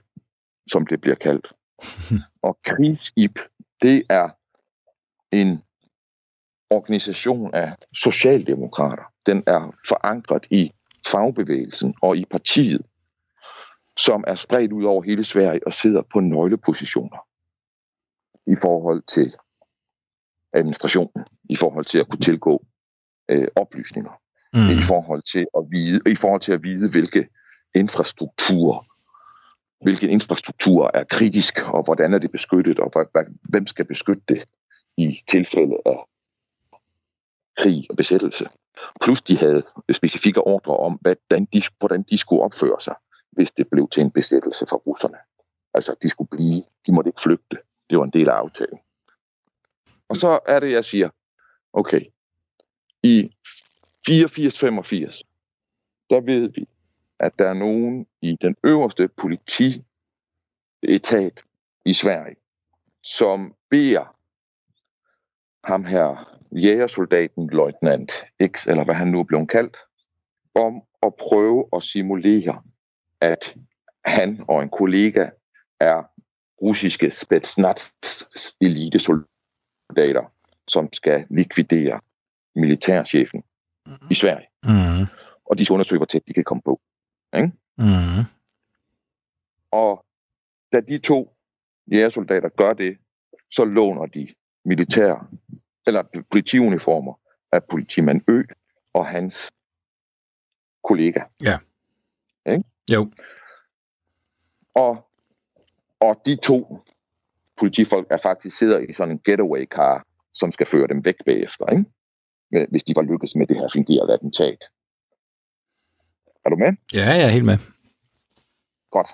[0.70, 1.52] som det bliver kaldt.
[2.46, 3.38] og krigs-IP,
[3.82, 4.28] det er
[5.32, 5.62] en
[6.70, 9.02] organisation af socialdemokrater.
[9.26, 10.72] Den er forankret i
[11.06, 12.82] fagbevægelsen og i partiet,
[13.98, 17.18] som er spredt ud over hele Sverige og sidder på nøglepositioner
[18.46, 19.34] i forhold til
[20.52, 22.66] administrationen, i forhold til at kunne tilgå
[23.28, 24.10] øh, oplysninger,
[24.54, 24.68] mm.
[24.78, 27.28] i forhold til at vide, i forhold til at vide, hvilke
[27.74, 28.84] infrastrukturer
[29.84, 32.92] hvilken infrastruktur er kritisk, og hvordan er det beskyttet, og
[33.42, 34.44] hvem skal beskytte det
[34.96, 36.04] i tilfælde af
[37.56, 38.48] krig og besættelse.
[39.00, 39.62] Plus de havde
[39.92, 42.94] specifikke ordre om, hvordan de, hvordan de skulle opføre sig,
[43.32, 45.18] hvis det blev til en besættelse for russerne.
[45.74, 47.56] Altså, de skulle blive, de måtte ikke flygte.
[47.90, 48.78] Det var en del af aftalen.
[50.08, 51.10] Og så er det, jeg siger,
[51.72, 52.00] okay,
[53.02, 53.30] i
[54.10, 54.12] 84-85,
[56.10, 56.68] der ved vi,
[57.18, 59.84] at der er nogen i den øverste politietat
[61.84, 62.36] i Sverige,
[63.02, 64.16] som beder
[65.64, 68.12] ham her jægersoldaten, løjtnant
[68.46, 69.76] X, eller hvad han nu er blevet kaldt,
[70.54, 72.62] om at prøve at simulere,
[73.20, 73.56] at
[74.04, 75.28] han og en kollega
[75.80, 76.02] er
[76.62, 77.90] russiske spetsnaz
[78.60, 80.32] elitesoldater,
[80.68, 82.00] som skal likvidere
[82.54, 83.42] militærchefen
[83.86, 84.08] mm-hmm.
[84.10, 84.48] i Sverige.
[84.64, 85.06] Mm.
[85.44, 86.80] Og de skal undersøge, hvor tæt de kan komme på.
[87.36, 87.52] Ikke?
[87.78, 88.24] Mm.
[89.70, 90.04] Og
[90.72, 91.36] da de to
[91.92, 92.98] jægersoldater gør det,
[93.50, 94.28] så låner de
[94.64, 95.30] militær
[95.86, 97.14] eller politiuniformer
[97.52, 98.42] af politimand Ø
[98.92, 99.50] og hans
[100.84, 101.20] kollega.
[101.42, 101.58] Ja.
[102.46, 102.64] Ikke?
[102.90, 103.10] Jo.
[104.74, 105.10] Og,
[106.00, 106.78] og de to
[107.56, 111.66] politifolk er faktisk sidder i sådan en getaway car, som skal føre dem væk bagefter,
[111.66, 111.84] ikke?
[112.70, 114.58] hvis de var lykkedes med det her fingerede attentat.
[116.44, 116.76] Er du med?
[116.92, 117.58] Ja, jeg er helt med.
[118.90, 119.08] Godt.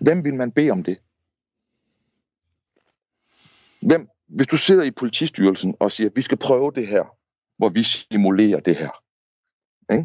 [0.00, 0.98] Hvem vil man bede om det?
[3.82, 7.04] Hvem, hvis du sidder i politistyrelsen og siger, at vi skal prøve det her,
[7.58, 8.90] hvor vi simulerer det her,
[9.92, 10.04] ikke?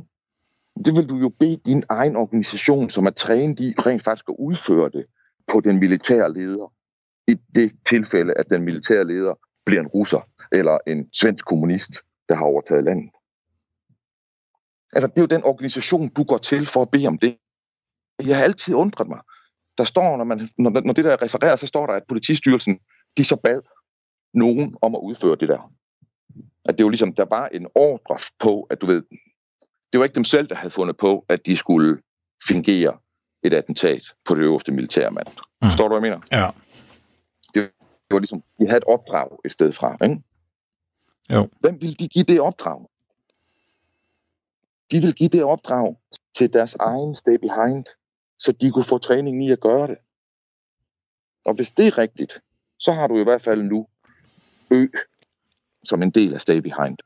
[0.85, 4.35] det vil du jo bede din egen organisation, som er trænet i rent faktisk at
[4.39, 5.05] udføre det
[5.47, 6.73] på den militære leder.
[7.27, 9.33] I det tilfælde, at den militære leder
[9.65, 11.91] bliver en russer eller en svensk kommunist,
[12.29, 13.09] der har overtaget landet.
[14.93, 17.37] Altså, det er jo den organisation, du går til for at bede om det.
[18.25, 19.19] Jeg har altid undret mig.
[19.77, 22.79] Der står, når, man, når, når det der er refereret, så står der, at politistyrelsen,
[23.17, 23.61] de så bad
[24.33, 25.71] nogen om at udføre det der.
[26.65, 29.03] At det jo ligesom, der var en ordre på, at du ved,
[29.91, 32.01] det var ikke dem selv, der havde fundet på, at de skulle
[32.47, 32.97] fingere
[33.43, 35.27] et attentat på det øverste militære mand.
[35.27, 35.67] Mm.
[35.67, 36.43] Forstår du, hvad jeg mener?
[36.43, 36.51] Ja.
[37.53, 40.21] Det, det var ligesom, de havde et opdrag et sted fra, ikke?
[41.29, 41.49] Jo.
[41.59, 42.87] Hvem ville de give det opdrag?
[44.91, 45.97] De vil give det opdrag
[46.37, 47.85] til deres egen stay behind,
[48.39, 49.97] så de kunne få træning i at gøre det.
[51.45, 52.39] Og hvis det er rigtigt,
[52.79, 53.87] så har du i hvert fald nu
[54.71, 54.87] Ø
[55.83, 56.97] som en del af stay behind.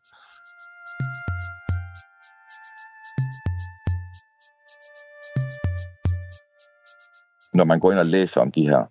[7.53, 8.85] Når man går ind og læser om de her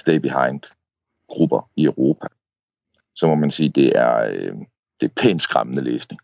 [0.00, 0.60] stay behind
[1.28, 2.26] grupper i Europa,
[3.14, 4.56] så må man sige, det er, øh,
[5.00, 6.20] det er pænt skræmmende læsning.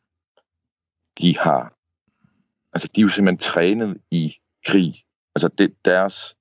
[1.18, 1.74] De har,
[2.72, 5.04] altså de er jo simpelthen trænet i krig.
[5.34, 6.36] Altså det, deres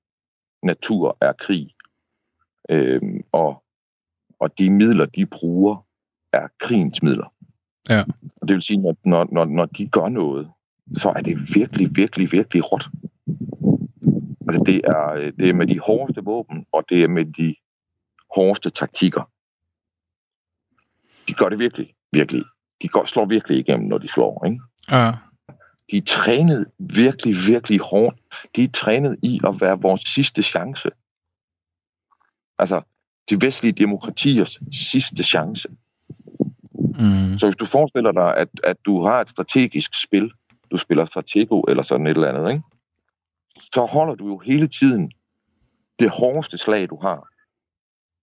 [0.62, 1.74] natur er krig.
[2.68, 3.64] Øh, og,
[4.40, 5.86] og de midler, de bruger,
[6.32, 7.32] er krigens midler.
[7.88, 8.04] Ja.
[8.40, 10.50] Og det vil sige, at når, når, når de gør noget,
[10.94, 12.88] så er det virkelig, virkelig, virkelig råt.
[14.48, 17.54] Altså det er, det er med de hårdeste våben, og det er med de
[18.34, 19.30] hårdeste taktikker.
[21.28, 22.44] De gør det virkelig, virkelig.
[22.82, 24.44] De går, slår virkelig igennem, når de slår.
[24.46, 24.60] Ikke?
[24.90, 25.12] Ja.
[25.90, 28.20] De er trænet virkelig, virkelig hårdt.
[28.56, 30.90] De er trænet i at være vores sidste chance.
[32.58, 32.82] Altså,
[33.30, 35.68] de vestlige demokratiers sidste chance.
[36.74, 37.38] Mm.
[37.38, 40.30] Så hvis du forestiller dig, at, at du har et strategisk spil,
[40.70, 42.62] du spiller Stratego eller sådan et eller andet, ikke?
[43.56, 45.12] så holder du jo hele tiden
[45.98, 47.28] det hårdeste slag, du har.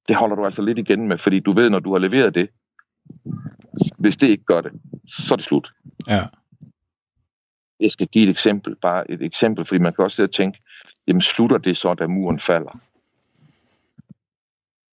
[0.08, 2.50] Det holder du altså lidt igen med, fordi du ved, når du har leveret det,
[3.98, 4.72] hvis det ikke gør det,
[5.06, 5.72] så er det slut.
[6.08, 6.26] Ja.
[7.80, 10.60] Jeg skal give et eksempel, bare et eksempel, fordi man kan også sidde og tænke,
[11.08, 12.80] jamen slutter det så, da muren falder?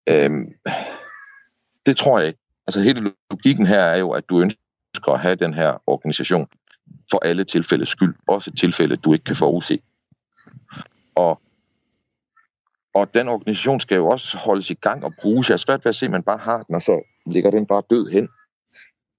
[0.09, 0.55] Øhm,
[1.87, 2.41] det tror jeg ikke.
[2.67, 6.47] Altså hele logikken her er jo, at du ønsker at have den her organisation
[7.11, 8.15] for alle tilfældes skyld.
[8.27, 9.81] Også tilfælde, du ikke kan forudse.
[11.15, 11.41] Og,
[12.95, 15.49] og den organisation skal jo også holdes i gang og bruges.
[15.49, 17.67] Jeg er svært ved at se, at man bare har den, og så ligger den
[17.67, 18.29] bare død hen.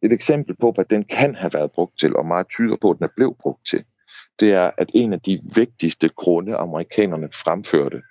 [0.01, 2.97] Et eksempel på, hvad den kan have været brugt til, og meget tyder på, at
[2.97, 3.83] den er blevet brugt til,
[4.39, 8.01] det er, at en af de vigtigste grunde, amerikanerne fremførte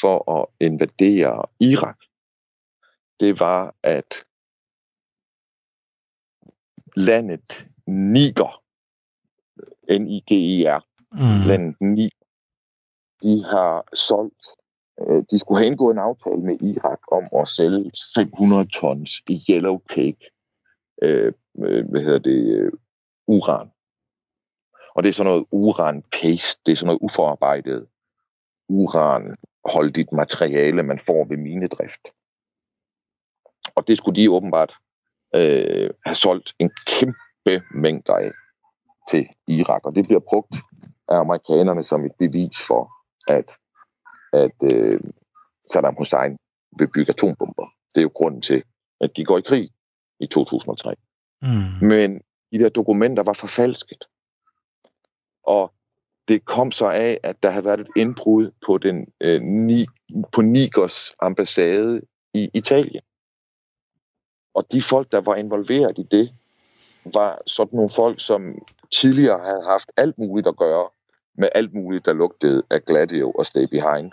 [0.00, 1.96] for at invadere Irak,
[3.20, 4.14] det var, at
[6.96, 8.62] landet Niger,
[9.98, 11.46] N-I-G-E-R, Mm.
[11.48, 12.24] landet Niger,
[13.22, 14.46] de har solgt,
[15.00, 19.78] øh, de skulle have indgået en aftale med Irak om at sælge 500 tons yellow
[19.78, 20.30] cake,
[21.02, 21.32] øh,
[21.64, 22.70] øh, hvad hedder det,
[23.26, 23.68] uran.
[24.94, 27.86] Og det er sådan noget uran paste, det er sådan noget uforarbejdet
[28.68, 32.04] uranholdigt materiale, man får ved minedrift.
[33.74, 34.74] Og det skulle de åbenbart
[35.34, 38.30] øh, have solgt en kæmpe mængde af
[39.10, 39.84] til Irak.
[39.84, 40.56] Og det bliver brugt
[41.08, 42.92] af amerikanerne som et bevis for,
[43.28, 43.58] at,
[44.32, 45.00] at øh,
[45.72, 46.36] Saddam Hussein
[46.78, 47.66] vil bygge atombomber.
[47.94, 48.62] Det er jo grunden til,
[49.00, 49.70] at de går i krig
[50.20, 50.94] i 2003.
[51.42, 51.88] Mm.
[51.88, 52.20] Men
[52.52, 54.04] de der dokumenter var forfalsket.
[55.42, 55.72] Og
[56.28, 59.86] det kom så af, at der havde været et indbrud på, den, øh, ni,
[60.32, 62.00] på Nigers ambassade
[62.34, 63.02] i Italien.
[64.54, 66.34] Og de folk, der var involveret i det,
[67.04, 68.58] var sådan nogle folk, som
[68.92, 70.88] tidligere havde haft alt muligt at gøre
[71.34, 74.12] med alt muligt, der lugtede af Gladio og Stay Behind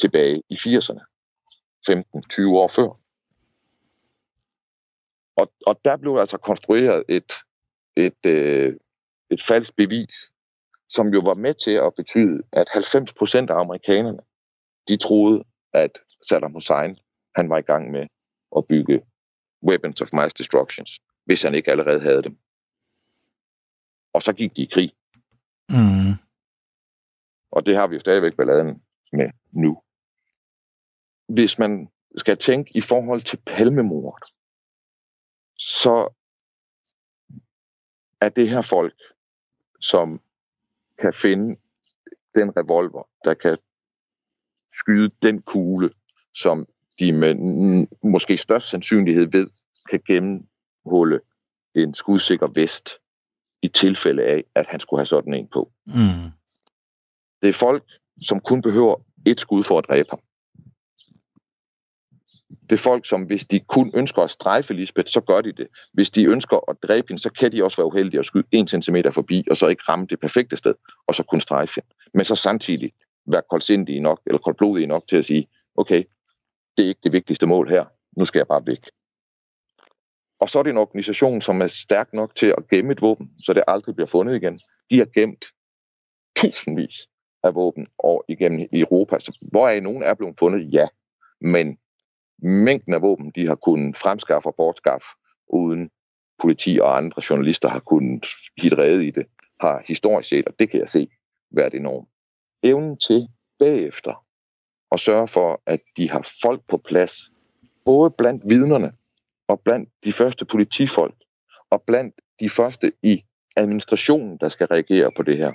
[0.00, 1.10] tilbage i 80'erne.
[1.88, 3.00] 15-20 år før.
[5.36, 7.32] Og, og der blev altså konstrueret et,
[7.96, 8.76] et, øh,
[9.30, 10.30] et falsk bevis,
[10.88, 14.18] som jo var med til at betyde, at 90 procent af amerikanerne,
[14.88, 16.96] de troede, at Saddam Hussein,
[17.36, 18.06] han var i gang med
[18.56, 19.02] at bygge
[19.62, 22.38] weapons of mass destructions, hvis han ikke allerede havde dem.
[24.12, 24.92] Og så gik de i krig.
[25.68, 26.14] Mm.
[27.50, 29.82] Og det har vi jo stadigvæk balladen med nu.
[31.28, 34.34] hvis man skal tænke i forhold til palmemordet,
[35.56, 36.14] så
[38.20, 38.94] er det her folk,
[39.80, 40.20] som
[40.98, 41.60] kan finde
[42.34, 43.58] den revolver, der kan
[44.70, 45.90] skyde den kugle,
[46.34, 46.66] som
[47.00, 47.34] de med
[48.02, 49.46] måske størst sandsynlighed ved,
[49.90, 51.20] kan gennemhulle
[51.74, 52.90] en skudsikker vest
[53.62, 55.72] i tilfælde af, at han skulle have sådan en på.
[55.86, 56.30] Mm.
[57.42, 57.84] Det er folk,
[58.22, 58.94] som kun behøver
[59.26, 60.20] et skud for at dræbe ham.
[62.70, 65.68] Det er folk, som hvis de kun ønsker at strejfe Lisbeth, så gør de det.
[65.92, 68.68] Hvis de ønsker at dræbe hende, så kan de også være uheldige at skyde en
[68.68, 70.74] centimeter forbi, og så ikke ramme det perfekte sted,
[71.06, 71.88] og så kun strejfe hende.
[72.14, 72.90] Men så samtidig
[73.26, 76.04] være koldsindige nok, eller koldblodige nok til at sige, okay,
[76.80, 77.84] det er ikke det vigtigste mål her,
[78.16, 78.90] nu skal jeg bare væk.
[80.40, 83.30] Og så er det en organisation, som er stærk nok til at gemme et våben,
[83.42, 84.60] så det aldrig bliver fundet igen.
[84.90, 85.44] De har gemt
[86.36, 87.08] tusindvis
[87.42, 89.18] af våben og igennem Europa.
[89.18, 90.72] Så hvor er nogen er blevet fundet?
[90.72, 90.86] Ja.
[91.40, 91.78] Men
[92.42, 95.08] mængden af våben, de har kunnet fremskaffe og bortskaffe,
[95.48, 95.90] uden
[96.38, 98.26] politi og andre journalister har kunnet
[98.60, 99.26] give redde i det,
[99.60, 101.08] har historisk set, og det kan jeg se,
[101.50, 102.08] været enormt.
[102.62, 104.24] Evnen til bagefter
[104.92, 107.12] at sørge for, at de har folk på plads,
[107.84, 108.92] både blandt vidnerne
[109.48, 111.14] og blandt de første politifolk,
[111.70, 113.24] og blandt de første i
[113.56, 115.52] administrationen, der skal reagere på det her.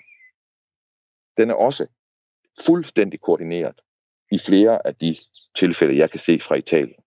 [1.38, 1.88] Den er også
[2.66, 3.82] fuldstændig koordineret
[4.32, 5.18] i flere af de
[5.56, 7.02] tilfælde, jeg kan se fra Italien.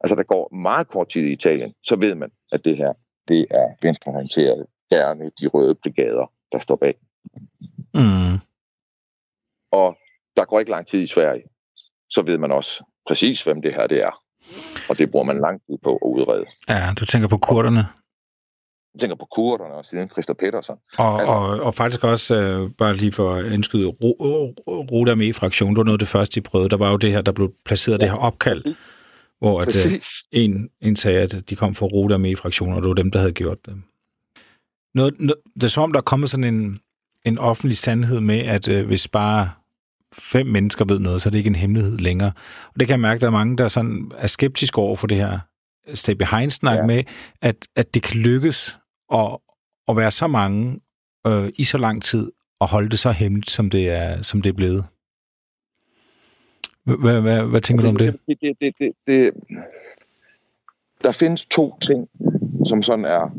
[0.00, 2.92] Altså, der går meget kort tid i Italien, så ved man, at det her,
[3.28, 6.94] det er venstreorienteret, gerne de røde brigader, der står bag.
[7.94, 8.38] Mm.
[9.70, 9.98] Og
[10.36, 11.44] der går ikke lang tid i Sverige,
[12.10, 14.22] så ved man også præcis, hvem det her det er.
[14.90, 16.44] Og det bruger man lang tid på at udrede.
[16.68, 17.86] Ja, du tænker på kurderne?
[18.94, 20.74] Jeg tænker på kurderne og siden Christer Petersen.
[20.98, 23.86] Og, altså, og, og faktisk også, øh, bare lige for at indskyde,
[24.92, 26.68] Roda med fraktion det var noget af det første, de prøvede.
[26.68, 28.06] Der var jo det her, der blev placeret ja.
[28.06, 28.64] det her opkald,
[29.38, 30.00] hvor at, øh,
[30.32, 33.18] en, en sagde, at de kom fra Roda med fraktion og det var dem, der
[33.18, 33.82] havde gjort det.
[34.94, 36.80] Noget, noget, det er som om, der er kommet sådan en,
[37.24, 39.50] en offentlig sandhed med, at øh, hvis bare
[40.18, 42.32] fem mennesker ved noget, så er det ikke en hemmelighed længere.
[42.74, 45.06] Og det kan jeg mærke, at der er mange, der sådan er skeptiske over for
[45.06, 45.38] det her
[45.94, 46.86] stay behind snak ja.
[46.86, 47.04] med,
[47.42, 48.78] at, at det kan lykkes
[49.14, 49.38] at,
[49.88, 50.80] at være så mange
[51.26, 54.48] øh, i så lang tid og holde det så hemmeligt, som det er, som det
[54.48, 54.84] er blevet.
[56.84, 58.18] Hvad, hvad, hvad tænker du om det?
[58.26, 59.32] Det, det, det, det, det?
[61.02, 62.08] Der findes to ting,
[62.66, 63.30] som sådan er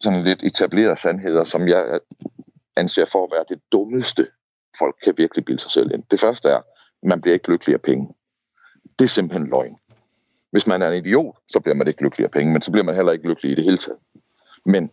[0.00, 2.00] sådan lidt etablerede sandheder, som jeg
[2.76, 4.26] anser for at være det dummeste,
[4.78, 6.02] folk kan virkelig bilde sig selv ind.
[6.10, 6.60] Det første er,
[7.02, 8.14] man bliver ikke lykkelig af penge.
[8.98, 9.76] Det er simpelthen løgn.
[10.50, 12.84] Hvis man er en idiot, så bliver man ikke lykkelig af penge, men så bliver
[12.84, 13.98] man heller ikke lykkelig i det hele taget.
[14.64, 14.90] Men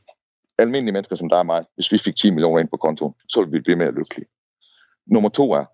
[0.58, 3.39] almindelige mennesker som dig og mig, hvis vi fik 10 millioner ind på kontoen, så
[3.39, 4.28] ville vi blive mere lykkelige.
[5.06, 5.65] Nummer to er,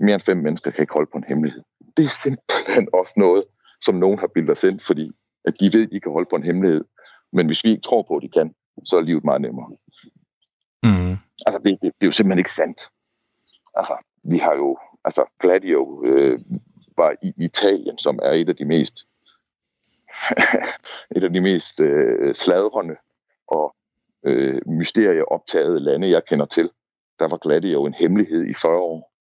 [0.00, 1.62] mere end fem mennesker kan ikke holde på en hemmelighed.
[1.96, 3.44] Det er simpelthen også noget,
[3.84, 5.12] som nogen har bildet os ind, fordi
[5.44, 6.84] at de ved, at de kan holde på en hemmelighed.
[7.32, 9.68] Men hvis vi ikke tror på, at de kan, så er livet meget nemmere.
[10.82, 11.16] Mm.
[11.46, 12.80] Altså, det, det, det er jo simpelthen ikke sandt.
[13.76, 16.38] Altså, vi har jo, altså, Gladio øh,
[16.96, 19.06] var i Italien, som er et af de mest
[21.16, 22.96] et af de mest øh, sladrende
[23.46, 23.74] og
[24.22, 26.70] øh, mysterieoptagede lande, jeg kender til.
[27.18, 29.12] Der var Gladio en hemmelighed i 40 år.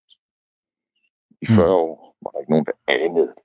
[1.42, 1.74] I 40 mm.
[1.74, 3.44] år var der ikke nogen, der anede det.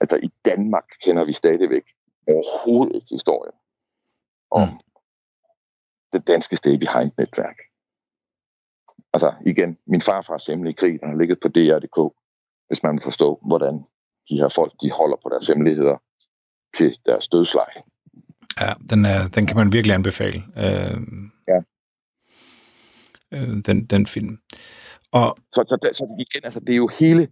[0.00, 1.82] Altså i Danmark kender vi stadigvæk
[2.28, 3.54] overhovedet ikke historien
[4.50, 4.78] om mm.
[6.12, 7.58] det danske Stay Behind-netværk.
[9.14, 11.98] Altså igen, min farfars hemmelige krig, der har ligget på DR.dk,
[12.68, 13.74] hvis man vil forstå, hvordan
[14.28, 15.96] de her folk, de holder på deres hemmeligheder
[16.76, 17.80] til deres dødsleje.
[18.60, 20.42] Ja, den, er, den kan man virkelig anbefale.
[20.56, 20.98] Øh,
[21.48, 21.58] ja.
[23.32, 24.38] Øh, den, den film.
[25.12, 27.28] Og, så, så, så igen, altså, det er jo hele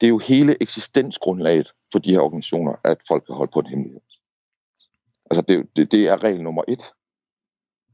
[0.00, 3.66] det er jo hele eksistensgrundlaget for de her organisationer, at folk kan holde på en
[3.66, 4.00] hemmelighed.
[5.30, 6.82] Altså, det, det, det er regel nummer et.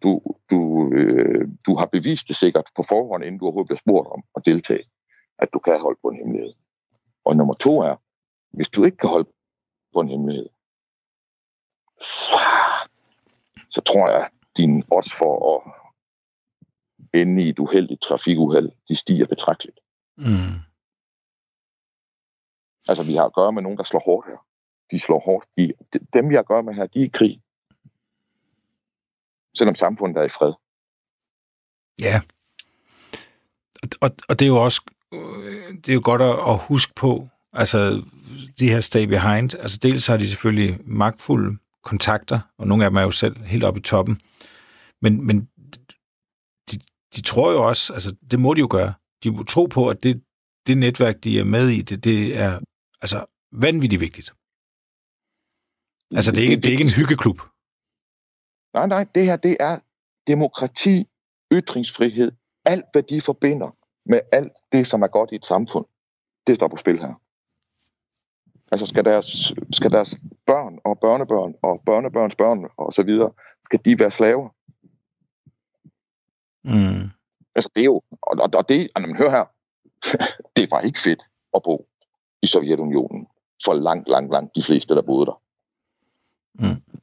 [0.05, 4.09] Du, du, øh, du har bevist det sikkert på forhånd, inden du overhovedet bliver spurgt
[4.09, 4.85] om at deltage,
[5.39, 6.55] at du kan holde på en hemmelighed.
[7.25, 7.97] Og nummer to er,
[8.57, 9.29] hvis du ikke kan holde
[9.95, 10.49] på en hemmelighed,
[12.01, 12.39] så,
[13.69, 15.61] så tror jeg, din odds for at
[17.21, 19.81] ende i et uheldigt trafikuheld, de stiger betragteligt.
[20.17, 20.59] Mm.
[22.89, 24.47] Altså, vi har at gøre med nogen, der slår hårdt her.
[24.91, 25.47] De slår hårdt.
[25.57, 25.73] De,
[26.13, 27.43] dem, vi har at gøre med her, de er i krig.
[29.59, 30.53] Selvom samfundet er i fred.
[31.99, 32.21] Ja.
[34.01, 34.81] Og, og det er jo også
[35.13, 38.03] øh, det er jo godt at, at huske på, altså
[38.59, 42.97] de her stay behind, altså dels har de selvfølgelig magtfulde kontakter, og nogle af dem
[42.97, 44.21] er jo selv helt oppe i toppen.
[45.03, 45.49] Men, men
[46.71, 46.79] de,
[47.17, 50.03] de tror jo også, altså det må de jo gøre, de må tro på, at
[50.03, 50.23] det,
[50.67, 52.61] det netværk, de er med i, det, det er
[53.03, 54.33] altså vanvittigt vigtigt.
[56.15, 57.41] Altså, det er ikke, det, det er ikke en hyggeklub.
[58.75, 59.79] Nej, nej, det her, det er
[60.27, 61.09] demokrati,
[61.53, 62.33] ytringsfrihed,
[62.65, 63.71] alt hvad de forbinder
[64.07, 65.87] med alt det, som er godt i et samfund.
[66.47, 67.21] Det står på spil her.
[68.73, 70.17] Altså skal deres, skal deres
[70.47, 73.31] børn og børnebørn og børnebørns børn og så videre,
[73.65, 74.49] skal de være slaver?
[76.65, 77.11] Mm.
[77.55, 79.45] Altså det er jo, og, og, og det, man hører her,
[80.57, 81.23] det var ikke fedt
[81.55, 81.87] at bo
[82.43, 83.27] i Sovjetunionen
[83.65, 85.41] for langt, langt, langt de fleste, der boede der.
[86.55, 86.94] Mm.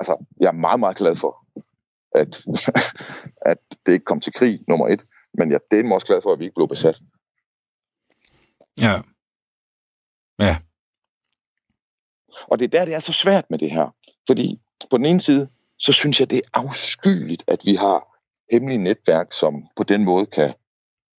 [0.00, 1.46] Altså, jeg er meget, meget glad for,
[2.14, 2.42] at,
[3.52, 5.02] at det ikke kom til krig, nummer et.
[5.34, 7.00] Men jeg er også glad for, at vi ikke blev besat.
[8.80, 9.02] Ja.
[10.38, 10.56] Ja.
[12.50, 13.94] Og det er der, det er så svært med det her.
[14.26, 15.48] Fordi på den ene side,
[15.78, 18.18] så synes jeg, det er afskyeligt, at vi har
[18.52, 20.54] hemmelige netværk, som på den måde kan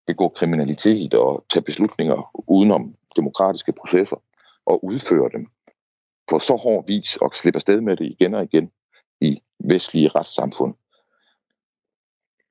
[0.08, 4.22] begå kriminalitet og tage beslutninger udenom demokratiske processer
[4.66, 5.48] og udføre dem
[6.28, 8.72] på så hård vis og slippe afsted med det igen og igen
[9.22, 10.74] i vestlige retssamfund.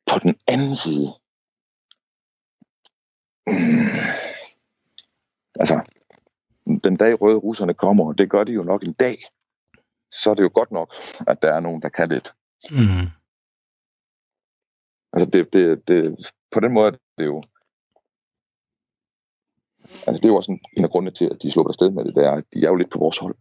[0.07, 1.09] På den anden side,
[3.47, 3.91] mm,
[5.63, 5.81] altså,
[6.85, 9.17] den dag røde russerne kommer, og det gør de jo nok en dag,
[10.11, 10.95] så er det jo godt nok,
[11.27, 12.33] at der er nogen, der kan det.
[12.71, 13.07] Mm.
[15.13, 17.43] Altså, det, det, det, på den måde er det jo...
[20.07, 22.05] Altså, det er jo også en, en af grundene til, at de slår afsted med
[22.05, 23.37] det, det er, at de er jo lidt på vores hold.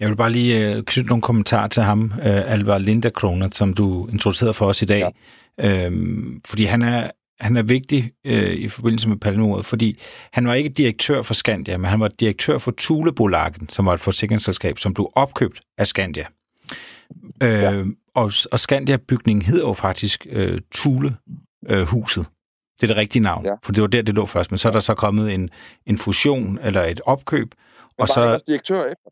[0.00, 4.08] Jeg vil bare lige uh, knytte nogle kommentarer til ham, uh, Alvar Lindakroner, som du
[4.12, 5.12] introducerede for os i dag.
[5.58, 5.86] Ja.
[5.86, 9.98] Øhm, fordi han er, han er vigtig uh, i forbindelse med palmemordet, fordi
[10.32, 14.00] han var ikke direktør for Skandia, men han var direktør for Tulebolagen, som var et
[14.00, 16.26] forsikringsselskab, som blev opkøbt af Skandia.
[17.40, 17.72] Ja.
[17.72, 20.26] Øh, og, og Skandia-bygningen hedder jo faktisk
[20.74, 22.20] Thule-huset.
[22.20, 22.26] Uh,
[22.80, 23.52] det er det rigtige navn, ja.
[23.64, 24.50] for det var der, det lå først.
[24.50, 25.50] Men så er der så kommet en,
[25.86, 27.54] en fusion eller et opkøb.
[27.98, 29.10] Men og så, direktør efter?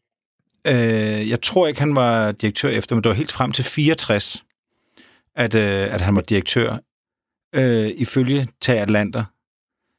[0.66, 4.44] Øh, jeg tror ikke, han var direktør efter, men det var helt frem til 64,
[5.36, 6.76] at, øh, at han var direktør.
[7.54, 9.24] Øh, ifølge Tag Atlanter,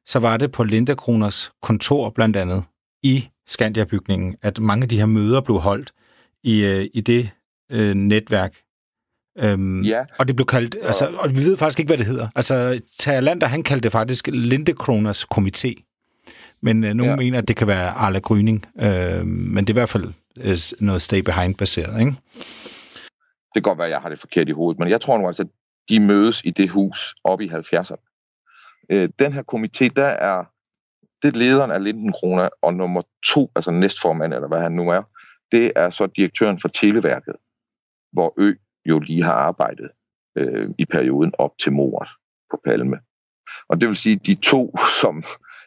[0.05, 2.64] så var det på Linda Kroners kontor blandt andet
[3.03, 5.91] i Skandia-bygningen, at mange af de her møder blev holdt
[6.43, 7.30] i, øh, i det
[7.72, 8.55] øh, netværk.
[9.38, 10.03] Øhm, ja.
[10.20, 12.28] Og det blev kaldt, altså, og vi ved faktisk ikke, hvad det hedder.
[12.36, 15.89] Altså, Tag Atlanter, han kaldte det faktisk Linde Kroners Komité.
[16.61, 17.16] Men øh, nogen ja.
[17.16, 18.66] mener, at det kan være Arla Gryning.
[18.82, 22.11] Øh, men det er i hvert fald Øh, noget stay behind baseret, ikke?
[23.53, 25.27] Det kan godt være, at jeg har det forkert i hovedet, men jeg tror nu
[25.27, 25.49] altså, at
[25.89, 28.13] de mødes i det hus oppe i 70'erne.
[28.89, 30.43] Øh, den her komité, der er
[31.23, 33.01] det lederen af Linden Krona, og nummer
[33.34, 35.01] to, altså næstformand, eller hvad han nu er,
[35.51, 37.36] det er så direktøren for Televerket,
[38.11, 38.53] hvor Ø
[38.86, 39.89] jo lige har arbejdet
[40.36, 42.09] øh, i perioden op til mordet
[42.51, 42.99] på Palme.
[43.69, 45.23] Og det vil sige, de to, som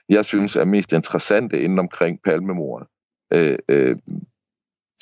[0.09, 2.89] jeg synes er mest interessante inden omkring Palmemordet,
[3.33, 3.97] øh, øh,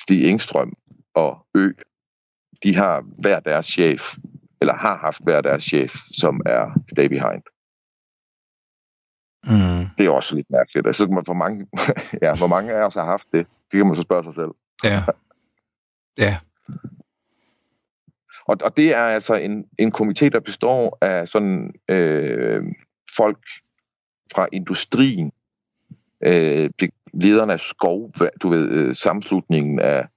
[0.01, 0.73] Stig Engstrøm
[1.13, 1.71] og Ø,
[2.63, 4.15] de har hver deres chef,
[4.61, 7.43] eller har haft hver deres chef, som er Stay Behind.
[9.45, 9.85] Mm.
[9.97, 10.87] Det er også lidt mærkeligt.
[10.87, 11.67] Altså, man, hvor, mange,
[12.23, 13.47] ja, hvor mange af os har haft det?
[13.71, 14.51] Det kan man så spørge sig selv.
[14.83, 15.03] Ja.
[16.17, 16.37] Ja.
[18.45, 22.63] Og, og det er altså en, en komité, der består af sådan øh,
[23.17, 23.39] folk
[24.35, 25.31] fra industrien,
[26.21, 26.69] øh,
[27.15, 28.11] lederne af skov,
[28.41, 30.07] du ved, øh, sammenslutningen af,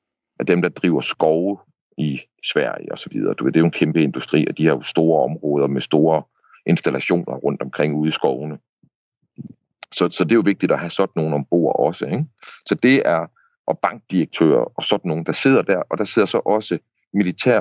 [0.40, 1.58] af dem, der driver skove
[1.98, 2.20] i
[2.52, 3.34] Sverige og så videre.
[3.34, 5.80] Du ved, det er jo en kæmpe industri, og de har jo store områder med
[5.80, 6.22] store
[6.66, 8.58] installationer rundt omkring ude i skovene.
[9.92, 12.06] Så, så det er jo vigtigt at have sådan nogen ombord også.
[12.06, 12.24] Ikke?
[12.66, 13.26] Så det er
[13.66, 16.78] og bankdirektører og sådan nogen, der sidder der, og der sidder så også
[17.12, 17.60] militær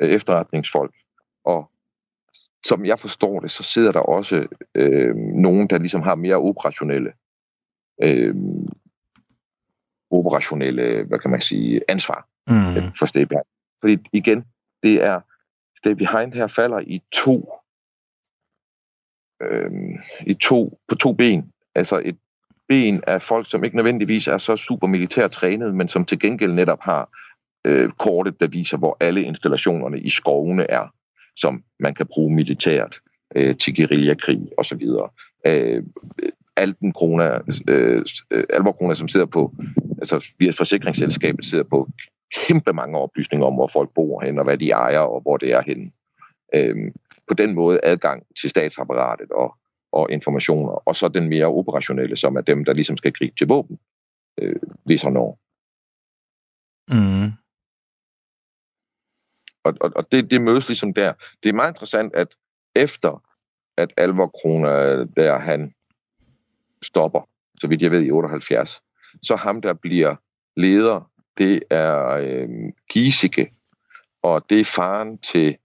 [0.00, 0.94] øh, efterretningsfolk.
[1.44, 1.70] Og
[2.64, 7.12] som jeg forstår det, så sidder der også øh, nogen, der ligesom har mere operationelle
[8.02, 8.34] øh,
[10.10, 12.90] operationelle, hvad kan man sige, ansvar mm.
[12.98, 13.46] for Stay Behind.
[13.80, 14.44] Fordi igen,
[14.82, 15.20] det er,
[15.78, 17.52] Stay Behind her falder i to,
[19.42, 19.70] øh,
[20.26, 21.52] i to, på to ben.
[21.74, 22.16] Altså et
[22.68, 26.52] ben af folk, som ikke nødvendigvis er så super militært trænet, men som til gengæld
[26.52, 27.10] netop har
[27.66, 30.94] øh, kortet, der viser, hvor alle installationerne i skovene er,
[31.36, 33.00] som man kan bruge militært
[33.36, 34.82] øh, til guerillakrig osv.
[35.46, 35.82] Øh,
[36.56, 37.38] Alten Krona,
[37.68, 38.04] øh,
[38.50, 39.54] Alvor Krona, som sidder på,
[39.98, 41.88] altså via forsikringsselskabet, sidder på
[42.34, 45.52] kæmpe mange oplysninger om, hvor folk bor hen, og hvad de ejer, og hvor det
[45.52, 45.90] er henne.
[46.54, 46.92] Øh,
[47.28, 49.56] på den måde adgang til statsapparatet og,
[49.92, 53.48] og informationer, og så den mere operationelle, som er dem, der ligesom skal gribe til
[53.48, 53.78] våben,
[54.40, 55.38] øh, hvis og når.
[56.90, 57.32] Mm.
[59.64, 61.12] Og, og, og det, det mødes ligesom der.
[61.42, 62.28] Det er meget interessant, at
[62.76, 63.22] efter
[63.78, 65.74] at Alvor Krona, der han
[66.82, 67.28] stopper,
[67.60, 68.80] så vidt jeg ved, i 78.
[69.22, 70.16] Så ham, der bliver
[70.56, 72.48] leder, det er øh,
[72.92, 73.52] Giesecke,
[74.22, 75.56] og det er faren til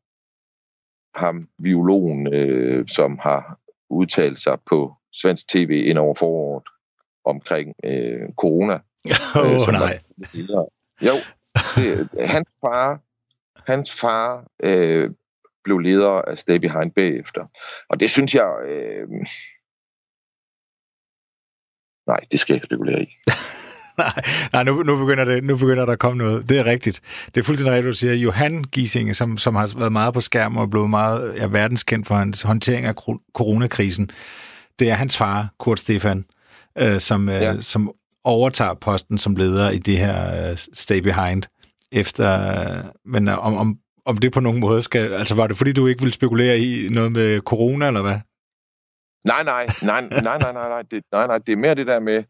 [1.15, 3.59] ham, viologen, øh, som har
[3.89, 6.63] udtalt sig på svensk tv ind over foråret
[7.25, 8.73] omkring øh, corona.
[9.35, 9.99] Åh, oh, øh, nej.
[10.33, 10.65] Var,
[11.01, 11.13] jo,
[11.75, 12.99] det, hans far,
[13.71, 15.11] hans far øh,
[15.63, 17.45] blev leder af Stay Behind bagefter.
[17.89, 18.51] Og det synes jeg...
[18.65, 19.07] Øh,
[22.07, 23.07] nej, det skal jeg ikke spekulere i.
[23.97, 24.21] nej,
[24.53, 26.49] nej nu, nu, begynder det, nu begynder der at komme noget.
[26.49, 27.01] Det er rigtigt.
[27.35, 28.13] Det er fuldstændig rigtigt, du siger.
[28.13, 32.15] Johan Gisinge, som, som har været meget på skærm og blevet meget ja, verdenskendt for
[32.15, 32.93] hans håndtering af
[33.33, 34.09] coronakrisen,
[34.79, 36.25] det er hans far, Kurt Stefan,
[36.77, 37.61] øh, som, øh, ja.
[37.61, 37.91] som
[38.23, 41.43] overtager posten som leder i det her øh, Stay Behind.
[41.91, 45.13] Efter, øh, men om, om, om det på nogen måde skal...
[45.13, 48.19] Altså, var det fordi, du ikke ville spekulere i noget med corona, eller hvad?
[49.23, 51.99] Nej, nej, nej, nej, nej, nej, nej, det, nej, nej, det er mere det der
[51.99, 52.23] med...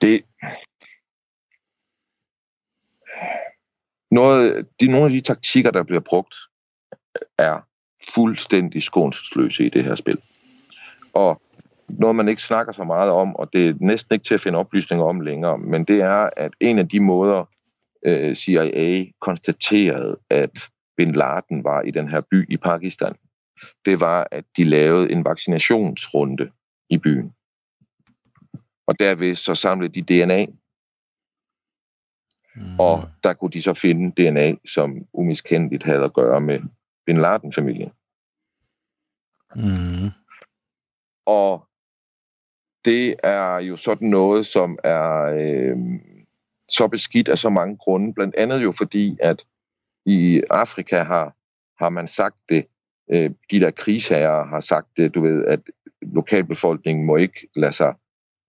[0.00, 0.24] Det...
[4.10, 6.34] Noget, de, nogle af de taktikker, der bliver brugt,
[7.38, 7.60] er
[8.14, 10.18] fuldstændig skånsløse i det her spil.
[11.12, 11.42] Og
[11.88, 14.58] noget, man ikke snakker så meget om, og det er næsten ikke til at finde
[14.58, 17.44] oplysninger om længere, men det er, at en af de måder,
[18.02, 23.14] øh, CIA konstaterede, at Bin Laden var i den her by i Pakistan,
[23.84, 26.50] det var, at de lavede en vaccinationsrunde
[26.90, 27.32] i byen.
[28.86, 30.46] Og derved så samlede de DNA.
[32.56, 32.80] Mm.
[32.80, 36.60] Og der kunne de så finde DNA, som umiskendeligt havde at gøre med
[37.06, 37.90] Bin Laden-familien.
[39.56, 40.10] Mm.
[41.26, 41.68] Og
[42.84, 45.76] det er jo sådan noget, som er øh,
[46.68, 48.14] så beskidt af så mange grunde.
[48.14, 49.44] Blandt andet jo fordi, at
[50.06, 51.34] i Afrika har,
[51.84, 52.66] har man sagt det,
[53.12, 55.60] øh, de der krigsherrer har sagt det, du ved, at
[56.02, 57.94] lokalbefolkningen må ikke lade sig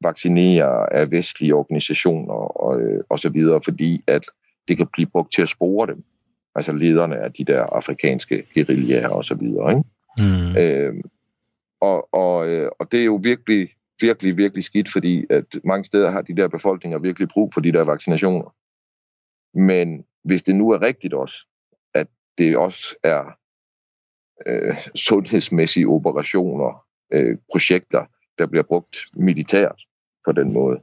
[0.03, 4.25] vaccinere af vestlige organisationer og, øh, og så videre, fordi at
[4.67, 6.03] det kan blive brugt til at spore dem.
[6.55, 9.69] Altså lederne af de der afrikanske guerillaer og så videre.
[9.71, 9.83] Ikke?
[10.17, 10.57] Mm.
[10.57, 11.03] Øh,
[11.81, 13.69] og, og, øh, og det er jo virkelig,
[14.01, 17.71] virkelig, virkelig skidt, fordi at mange steder har de der befolkninger virkelig brug for de
[17.71, 18.55] der vaccinationer.
[19.57, 21.47] Men hvis det nu er rigtigt også,
[21.93, 22.07] at
[22.37, 23.37] det også er
[24.45, 28.05] øh, sundhedsmæssige operationer, øh, projekter,
[28.37, 29.81] der bliver brugt militært
[30.25, 30.79] på den måde.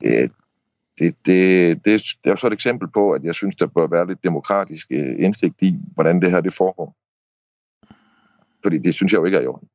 [0.00, 0.32] Det,
[0.98, 4.06] det, det, det, det er så et eksempel på, at jeg synes, der bør være
[4.06, 6.96] lidt demokratisk øh, indsigt i, hvordan det her det foregår.
[8.62, 9.68] Fordi det synes jeg jo ikke er i orden.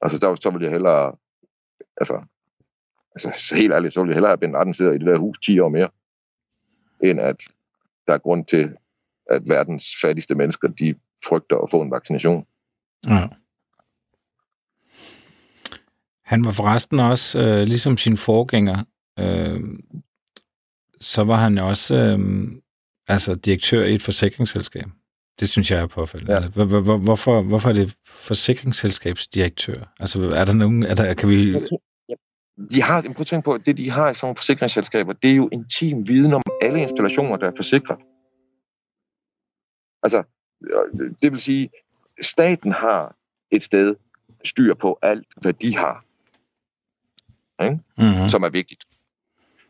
[0.00, 1.16] Altså, der, så vil jeg hellere...
[1.96, 2.22] Altså,
[3.14, 5.18] altså så helt ærligt, så vil jeg hellere have Ben Laden sidder i det der
[5.18, 5.88] hus 10 år mere,
[7.02, 7.36] end at
[8.06, 8.70] der er grund til,
[9.30, 10.94] at verdens fattigste mennesker, de
[11.28, 12.46] frygter at få en vaccination.
[13.08, 13.28] Ja.
[16.24, 18.84] Han var forresten også, øh, ligesom sin forgænger,
[19.18, 19.60] øh,
[21.00, 22.48] så var han også øh,
[23.08, 24.84] altså direktør i et forsikringsselskab.
[25.40, 26.34] Det synes jeg er påfaldende.
[26.34, 26.48] Ja.
[26.96, 29.94] Hvorfor, hvorfor er det forsikringsselskabsdirektør?
[30.00, 30.82] Altså, er der nogen...
[30.82, 31.54] Er der, kan vi...
[32.70, 35.30] De har, prøv at tænke på, at det de har i sådan nogle forsikringsselskaber, det
[35.30, 37.98] er jo intim viden om alle installationer, der er forsikret.
[40.02, 40.22] Altså,
[41.22, 41.70] det vil sige,
[42.20, 43.16] staten har
[43.50, 43.96] et sted
[44.44, 46.04] styr på alt, hvad de har.
[47.64, 47.80] Ikke?
[47.98, 48.28] Mm-hmm.
[48.28, 48.84] Som er vigtigt.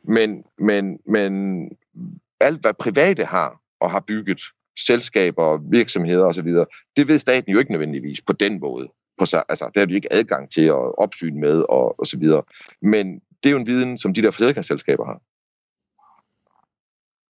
[0.02, 1.32] Men, men, men
[2.40, 4.40] alt, hvad private har og har bygget,
[4.86, 6.48] selskaber, virksomheder osv.,
[6.96, 8.88] det ved staten jo ikke nødvendigvis på den måde.
[9.18, 12.42] På, altså, der har de ikke adgang til at opsyne med og, og så videre.
[12.82, 15.20] Men det er jo en viden, som de der forsikringsselskaber har.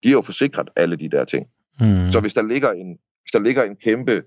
[0.02, 1.46] De har jo forsikret alle de der ting.
[1.80, 2.12] Mm.
[2.12, 4.24] Så hvis der ligger en, hvis der ligger en kæmpe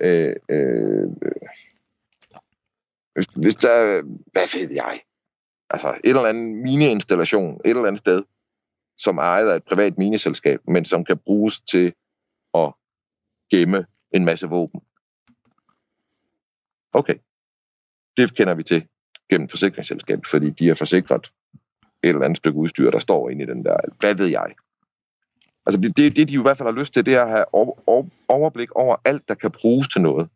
[0.00, 1.06] øh, øh,
[3.18, 5.00] hvis, hvis der, hvad ved jeg,
[5.70, 8.22] altså et eller andet mineinstallation et eller andet sted,
[8.96, 11.92] som er ejet af et privat mineselskab, men som kan bruges til
[12.54, 12.72] at
[13.50, 14.80] gemme en masse våben.
[16.98, 17.14] Okay.
[18.16, 18.86] Det kender vi til
[19.30, 21.32] gennem forsikringsselskabet, fordi de har forsikret
[22.02, 23.76] et eller andet stykke udstyr, der står inde i den der.
[24.00, 24.54] Hvad ved jeg?
[25.66, 27.30] Altså det, det, det de jo i hvert fald har lyst til, det er at
[27.30, 27.44] have
[28.28, 30.28] overblik over alt, der kan bruges til noget.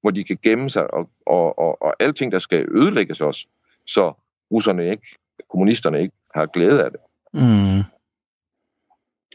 [0.00, 3.48] Hvor de kan gemme sig, og, og, og, og alting, der skal ødelægges også,
[3.86, 4.12] så
[4.52, 5.06] russerne ikke,
[5.50, 7.00] kommunisterne ikke har glæde af det.
[7.32, 7.78] Mm.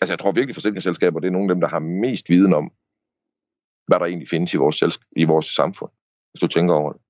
[0.02, 2.72] Altså, jeg tror virkelig, forsikringsselskaber, det er nogle af dem, der har mest viden om,
[3.88, 5.92] hvad der egentlig findes i vores, i vores samfund,
[6.32, 7.02] hvis du tænker over det.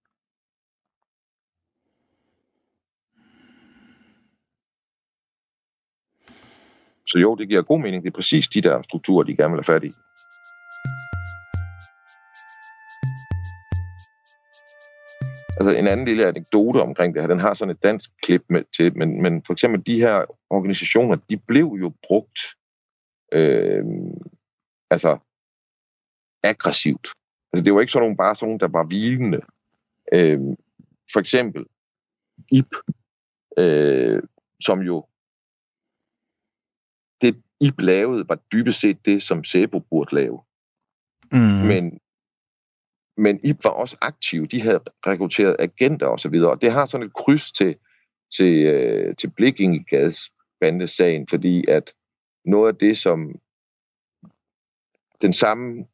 [7.07, 8.03] Så jo, det giver god mening.
[8.03, 9.91] Det er præcis de der strukturer, de gerne vil have fat i.
[15.59, 18.63] Altså en anden lille anekdote omkring det her, den har sådan et dansk klip med
[18.77, 22.39] til, men, men for eksempel de her organisationer, de blev jo brugt
[23.33, 23.85] øh,
[24.91, 25.17] altså
[26.43, 27.07] aggressivt
[27.53, 29.41] Altså det var ikke sådan nogle, bare sådan nogle, der var hvilende.
[30.13, 30.39] Øh,
[31.13, 31.65] for eksempel
[32.51, 32.75] IP,
[33.57, 34.23] øh,
[34.59, 35.05] som jo
[37.21, 40.41] det IP lavede, var dybest set det, som Sebo burde lave.
[41.31, 41.67] Mm.
[41.67, 41.99] Men,
[43.17, 44.47] men IP var også aktiv.
[44.47, 46.51] De havde rekrutteret agenter osv., og, så videre.
[46.51, 47.75] og det har sådan et kryds til,
[48.37, 50.17] til, øh, til Blikkingegads
[50.59, 51.93] bandesagen, fordi at
[52.45, 53.39] noget af det, som
[55.21, 55.85] den samme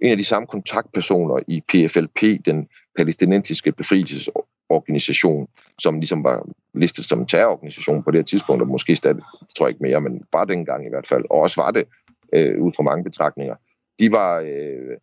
[0.00, 7.20] en af de samme kontaktpersoner i PFLP, den palæstinensiske befrielsesorganisation, som ligesom var listet som
[7.20, 9.22] en terrororganisation på det her tidspunkt, og måske stadig,
[9.56, 11.84] tror jeg ikke mere, men bare dengang i hvert fald, og også var det
[12.32, 13.54] øh, ud fra mange betragtninger.
[13.98, 14.38] De var...
[14.38, 14.96] Øh,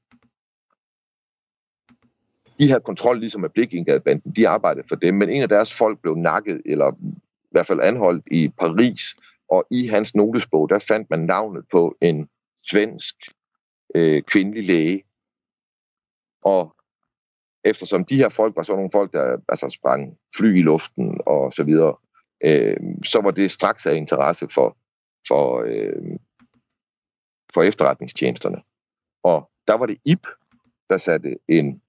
[2.59, 6.01] de havde kontrol ligesom med Blikindgadebanden, de arbejdede for dem, men en af deres folk
[6.01, 6.91] blev nakket, eller
[7.43, 9.15] i hvert fald anholdt i Paris,
[9.49, 12.29] og i hans notesbog, der fandt man navnet på en
[12.69, 13.15] svensk
[13.95, 15.03] øh, kvindelig læge.
[16.41, 16.75] Og
[17.63, 21.53] eftersom de her folk var sådan nogle folk, der altså sprang fly i luften og
[21.53, 21.95] så videre,
[22.43, 24.77] øh, så var det straks af interesse for,
[25.27, 26.17] for, øh,
[27.53, 28.61] for efterretningstjenesterne.
[29.23, 30.27] Og der var det IP,
[30.89, 31.81] der satte, en,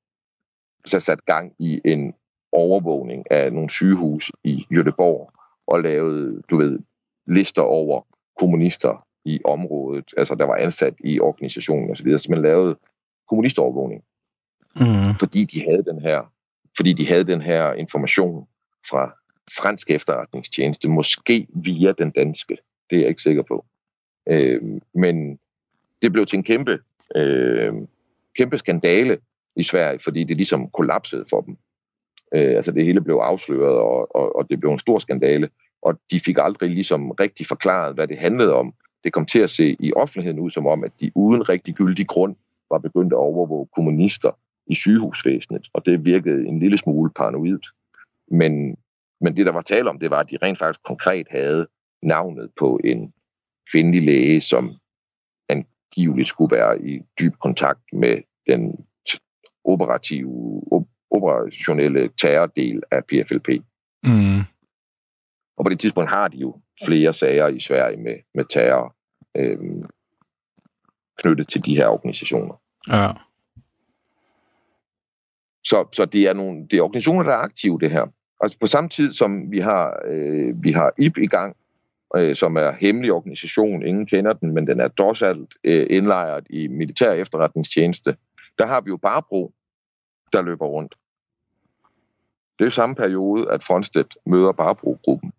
[0.90, 2.14] der satte gang i en
[2.52, 5.32] overvågning af nogle sygehus i Göteborg
[5.66, 6.78] og lavede, du ved,
[7.26, 8.02] lister over
[8.38, 12.76] kommunister i området, altså der var ansat i organisationen osv., så man lavede
[13.28, 14.02] kommunistovervågning.
[14.76, 15.14] Mm.
[15.18, 16.22] Fordi de havde den her
[16.76, 18.46] fordi de havde den her information
[18.90, 19.16] fra
[19.56, 22.58] fransk efterretningstjeneste, måske via den danske.
[22.90, 23.64] Det er jeg ikke sikker på.
[24.28, 24.62] Øh,
[24.94, 25.38] men
[26.02, 26.78] det blev til en kæmpe,
[27.16, 27.72] øh,
[28.36, 29.18] kæmpe skandale
[29.56, 31.56] i Sverige, fordi det ligesom kollapsede for dem.
[32.34, 35.48] Øh, altså det hele blev afsløret, og, og, og det blev en stor skandale,
[35.82, 38.74] og de fik aldrig ligesom rigtig forklaret, hvad det handlede om
[39.04, 42.06] det kom til at se i offentligheden ud som om, at de uden rigtig gyldig
[42.06, 42.36] grund
[42.70, 44.30] var begyndt at overvåge kommunister
[44.66, 47.66] i sygehusvæsenet, og det virkede en lille smule paranoidt.
[48.30, 48.76] Men,
[49.20, 51.66] men det, der var tale om, det var, at de rent faktisk konkret havde
[52.02, 53.12] navnet på en
[53.72, 54.74] kvindelig læge, som
[55.48, 58.86] angiveligt skulle være i dyb kontakt med den
[59.64, 60.62] operative,
[61.10, 63.48] operationelle terrordel af PFLP.
[64.04, 64.55] Mm.
[65.56, 68.96] Og på det tidspunkt har de jo flere sager i Sverige med, med terror
[69.36, 69.58] øh,
[71.18, 72.54] knyttet til de her organisationer.
[72.88, 73.12] Ja.
[75.64, 78.06] Så, så det er nogle det er organisationer, der er aktive det her.
[78.40, 81.56] Altså på samme tid som vi har, øh, vi har IP i gang,
[82.16, 86.66] øh, som er hemmelig organisation, ingen kender den, men den er dosalt øh, indlejret i
[86.66, 88.16] militær efterretningstjeneste,
[88.58, 89.52] der har vi jo Barbro,
[90.32, 90.94] der løber rundt.
[92.58, 95.32] Det er jo samme periode, at Frontstedt møder Barbro-gruppen.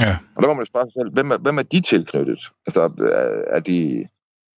[0.00, 0.18] Ja.
[0.36, 2.52] Og der må man spørge sig selv, hvem er, hvem er de tilknyttet?
[2.66, 2.80] Altså,
[3.50, 4.08] er, de,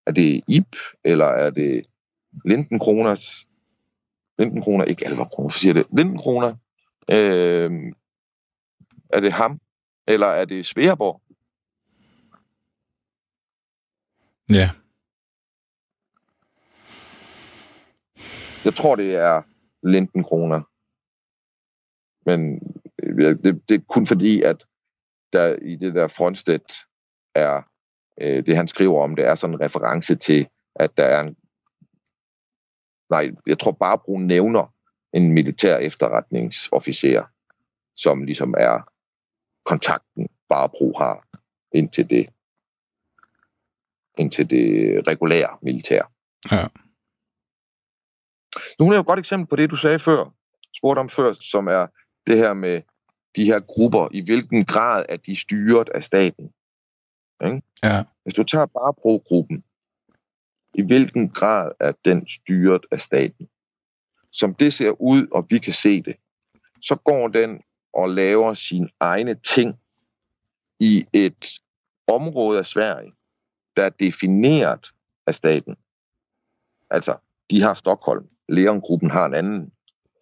[0.06, 1.86] er det IP, eller er det
[2.46, 3.48] Linden Kroners?
[4.40, 5.88] Linden Kroner, ikke Alvar Kroner, for siger det.
[5.98, 6.56] Linden Kroner,
[7.12, 7.72] øh,
[9.10, 9.60] er det ham,
[10.08, 11.22] eller er det Sveaborg?
[14.52, 14.70] Ja.
[18.66, 19.42] Jeg tror, det er
[19.84, 20.62] Linden Kroner.
[22.26, 22.60] Men
[23.44, 24.66] det, det er kun fordi, at
[25.34, 26.60] der i det der frontsted
[27.36, 27.62] er,
[28.22, 31.36] øh, det han skriver om, det er sådan en reference til, at der er en,
[33.10, 34.74] nej, jeg tror bare, Brun nævner
[35.14, 37.24] en militær efterretningsofficer,
[37.96, 38.92] som ligesom er
[39.66, 41.28] kontakten, Barbro har
[41.74, 42.30] indtil det,
[44.18, 46.12] indtil det regulære militær.
[46.52, 46.68] Ja.
[48.80, 50.34] Nu er jo et godt eksempel på det, du sagde før,
[50.78, 51.88] spurgte om før, som er
[52.28, 52.82] det her med
[53.38, 56.52] de her grupper, i hvilken grad er de styret af staten.
[57.46, 57.62] Ikke?
[57.84, 58.04] Ja.
[58.24, 59.64] Hvis du tager bare pro-gruppen,
[60.74, 63.48] i hvilken grad er den styret af staten?
[64.32, 66.16] Som det ser ud, og vi kan se det,
[66.82, 67.62] så går den
[67.94, 69.76] og laver sine egne ting
[70.80, 71.60] i et
[72.08, 73.12] område af Sverige,
[73.76, 74.90] der er defineret
[75.28, 75.76] af staten.
[76.90, 77.18] Altså,
[77.52, 78.28] de har Stockholm.
[78.50, 79.72] Leon-gruppen har en anden,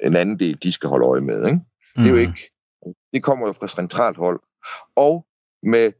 [0.04, 1.46] en anden del, de skal holde øje med.
[1.46, 1.60] Ikke?
[1.98, 2.04] Mm.
[2.04, 2.55] Det er jo ikke
[3.14, 4.40] det kommer jo fra centralt hold.
[4.96, 5.26] Og
[5.64, 5.92] med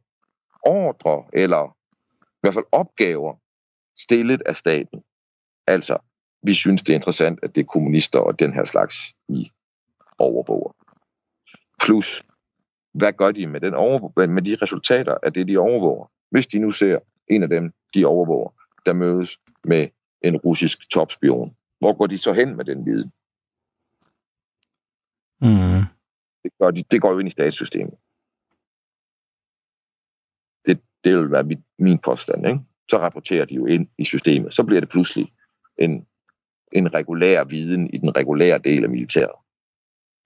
[0.62, 1.76] ordre, eller
[2.20, 3.34] i hvert fald opgaver,
[3.98, 5.02] stillet af staten.
[5.66, 5.98] Altså,
[6.42, 8.96] vi synes, det er interessant, at det er kommunister og den her slags,
[9.28, 9.50] I
[10.18, 10.76] overvåger.
[11.82, 12.22] Plus,
[12.94, 16.10] hvad gør de med, den overvåg- med de resultater af det, de overvåger?
[16.30, 18.50] Hvis de nu ser en af dem, de overvåger,
[18.86, 19.88] der mødes med
[20.22, 23.12] en russisk topspion, hvor går de så hen med den viden?
[25.40, 25.95] Mm.
[26.58, 27.94] Gør de, det går jo ind i statssystemet.
[30.66, 32.46] Det, det vil være mit, min påstand.
[32.46, 32.60] Ikke?
[32.90, 34.54] Så rapporterer de jo ind i systemet.
[34.54, 35.32] Så bliver det pludselig
[35.78, 36.06] en,
[36.72, 39.36] en regulær viden i den regulære del af militæret.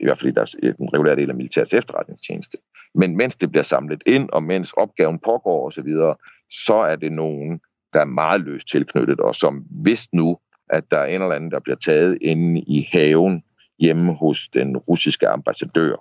[0.00, 2.58] I hvert fald i deres, den regulære del af militærets efterretningstjeneste.
[2.94, 6.14] Men mens det bliver samlet ind, og mens opgaven pågår osv., så,
[6.50, 7.60] så er det nogen,
[7.92, 10.38] der er meget løst tilknyttet, og som hvis nu,
[10.70, 13.42] at der er en eller anden, der bliver taget inde i haven
[13.78, 15.96] hjemme hos den russiske ambassadør,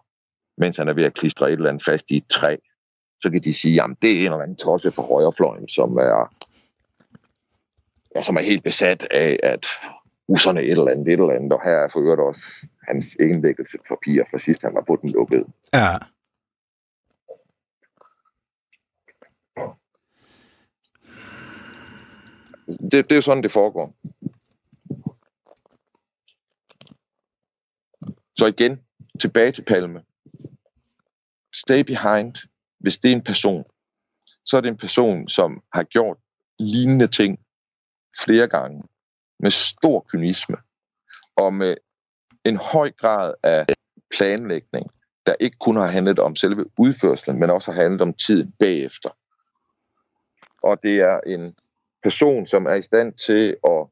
[0.60, 2.56] mens han er ved at klistre et eller andet fast i et træ,
[3.22, 6.36] så kan de sige, at det er en eller anden tosse fra højrefløjen, som er,
[8.16, 9.66] ja, som er helt besat af, at
[10.30, 14.24] russerne et eller andet, et eller andet, og her er for øvrigt også hans indlæggelsespapir
[14.32, 15.46] fra sidst, han var på den lukkede.
[15.74, 15.98] Ja.
[22.92, 23.94] Det, det er jo sådan, det foregår.
[28.34, 28.80] Så igen,
[29.20, 30.04] tilbage til Palme.
[31.62, 32.36] Stay behind,
[32.80, 33.64] hvis det er en person,
[34.46, 36.18] så er det en person, som har gjort
[36.60, 37.40] lignende ting
[38.24, 38.84] flere gange,
[39.40, 40.58] med stor kynisme,
[41.36, 41.76] og med
[42.46, 43.66] en høj grad af
[44.18, 44.92] planlægning,
[45.26, 49.10] der ikke kun har handlet om selve udførselen, men også har handlet om tiden bagefter.
[50.64, 51.56] Og det er en
[52.04, 53.88] person, som er i stand til at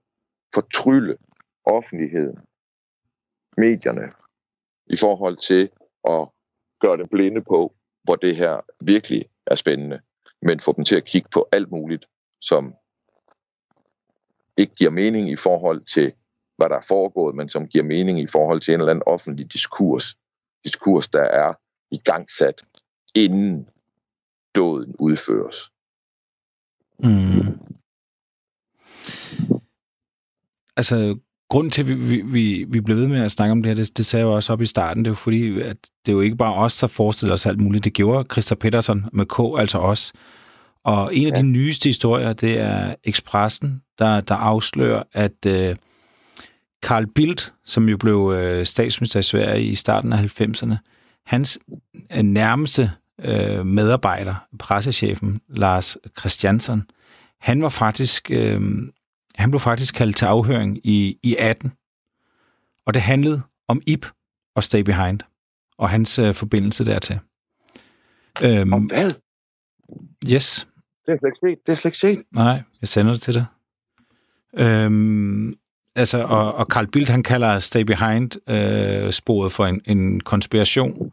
[0.54, 1.18] fortrylle
[1.66, 2.40] offentligheden,
[3.58, 4.12] medierne,
[4.88, 5.70] i forhold til
[6.10, 6.28] at
[6.80, 10.02] gøre dem blinde på, hvor det her virkelig er spændende,
[10.42, 12.06] men få dem til at kigge på alt muligt,
[12.42, 12.74] som
[14.58, 16.14] ikke giver mening i forhold til,
[16.58, 19.54] hvad der er foregået, men som giver mening i forhold til en eller anden offentlig
[19.54, 20.18] diskurs.
[20.64, 21.54] Diskurs, der er
[21.92, 22.62] i gang sat,
[23.16, 23.70] inden
[24.56, 25.72] døden udføres.
[27.00, 27.60] Mm.
[30.78, 31.20] Altså,
[31.50, 33.76] grunden til, at vi, vi, vi, vi blev ved med at snakke om det her,
[33.76, 36.12] det, det sagde jeg jo også op i starten, det er jo fordi, at det
[36.12, 37.84] er jo ikke bare os, der forestiller os alt muligt.
[37.84, 40.14] Det gjorde Christa Petersen med K, altså os.
[40.84, 41.36] Og en af ja.
[41.36, 45.76] de nyeste historier, det er Expressen, der, der afslører, at øh,
[46.84, 50.76] Carl Bildt, som jo blev øh, statsminister i Sverige i starten af 90'erne,
[51.26, 51.60] hans
[52.16, 52.92] øh, nærmeste
[53.26, 56.84] øh, medarbejder, pressechefen Lars Christiansen,
[57.40, 58.62] han var faktisk øh,
[59.38, 61.72] han blev faktisk kaldt til afhøring i, i 18.
[62.86, 64.06] Og det handlede om Ip
[64.56, 65.20] og Stay Behind,
[65.78, 67.20] og hans øh, forbindelse dertil.
[68.44, 69.14] Øhm, om hvad?
[70.34, 70.68] Yes.
[71.06, 71.58] Det er slet ikke set.
[71.66, 72.24] Det er slet ikke set.
[72.32, 73.46] Nej, jeg sender det til dig.
[74.58, 75.54] Øhm,
[75.96, 81.12] altså, og, og Carl Bildt, han kalder Stay Behind-sporet øh, for en, en konspiration.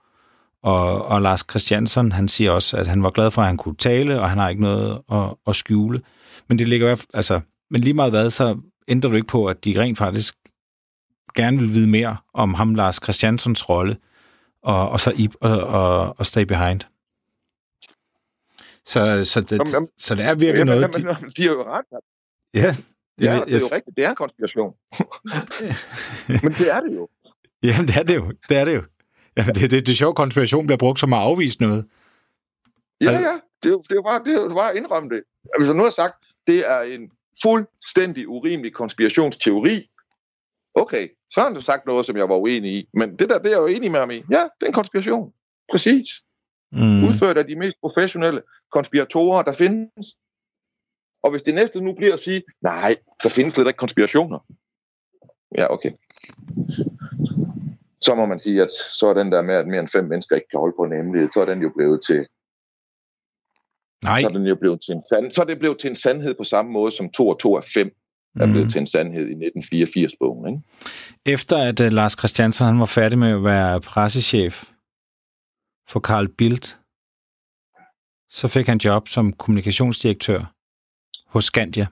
[0.62, 3.76] Og, og Lars Christiansen, han siger også, at han var glad for, at han kunne
[3.76, 6.00] tale, og han har ikke noget at, at skjule.
[6.48, 8.58] Men det ligger altså, men lige meget hvad, så
[8.88, 10.34] ændrer du ikke på, at de rent faktisk
[11.34, 13.96] gerne vil vide mere om ham, Lars Christiansens rolle,
[14.62, 16.80] og, og så Ip og, og, og Stay Behind.
[18.86, 20.82] Så, så, det, jamen, jamen, så det er virkelig jamen, noget...
[20.98, 21.84] Jamen, de, de har jo ret.
[22.54, 22.74] Ja,
[23.20, 23.96] ja, det er jo rigtigt.
[23.96, 24.74] Det er en konspiration.
[26.28, 27.08] Men det er det jo.
[27.62, 28.32] Jamen, det er det jo.
[28.48, 28.82] Det er det jo.
[29.36, 31.86] Ja, det, det, det er sjovt, konspiration bliver brugt som at afvise noget.
[33.00, 33.38] Ja, ja.
[33.62, 35.22] Det er jo, det er bare, det er bare at indrømme det.
[35.58, 36.14] Altså, nu har sagt,
[36.46, 37.10] det er en
[37.42, 39.90] fuldstændig urimelig konspirationsteori.
[40.74, 42.88] Okay, så har du sagt noget, som jeg var uenig i.
[42.94, 44.22] Men det der, det er jeg jo enig med ham i.
[44.30, 45.32] Ja, det er en konspiration.
[45.70, 46.08] Præcis.
[46.72, 47.04] Mm.
[47.04, 50.16] Udført af de mest professionelle konspiratorer, der findes.
[51.22, 54.38] Og hvis det næste nu bliver at sige, nej, der findes slet ikke konspirationer.
[55.58, 55.92] Ja, okay.
[58.00, 60.36] Så må man sige, at så er den der med, at mere end fem mennesker
[60.36, 62.26] ikke kan holde på en hemmelighed, så er den jo blevet til
[64.04, 64.20] Nej.
[64.20, 66.34] Så er, den jo blevet til en sand, så er det blevet til en sandhed
[66.34, 67.90] på samme måde, som 2 og 2 er 5
[68.40, 68.70] er blevet mm.
[68.70, 70.48] til en sandhed i 1984-bogen.
[70.48, 70.62] Ikke?
[71.26, 74.64] Efter at uh, Lars Christiansen han var færdig med at være pressechef
[75.88, 76.78] for Carl Bildt,
[78.30, 80.54] så fik han job som kommunikationsdirektør
[81.26, 81.86] hos Skandia.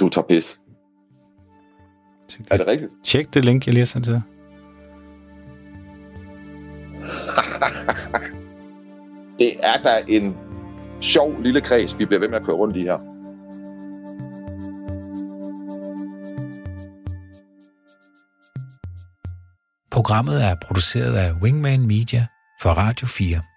[0.00, 0.58] Du tager pis.
[2.50, 2.92] Er det rigtigt?
[3.04, 4.22] Tjek det link, jeg lige har sendt til dig.
[9.38, 10.36] det er da en
[11.00, 12.98] sjov lille kreds, vi bliver ved med at køre rundt i her.
[19.90, 22.26] Programmet er produceret af Wingman Media
[22.62, 23.49] for Radio 4.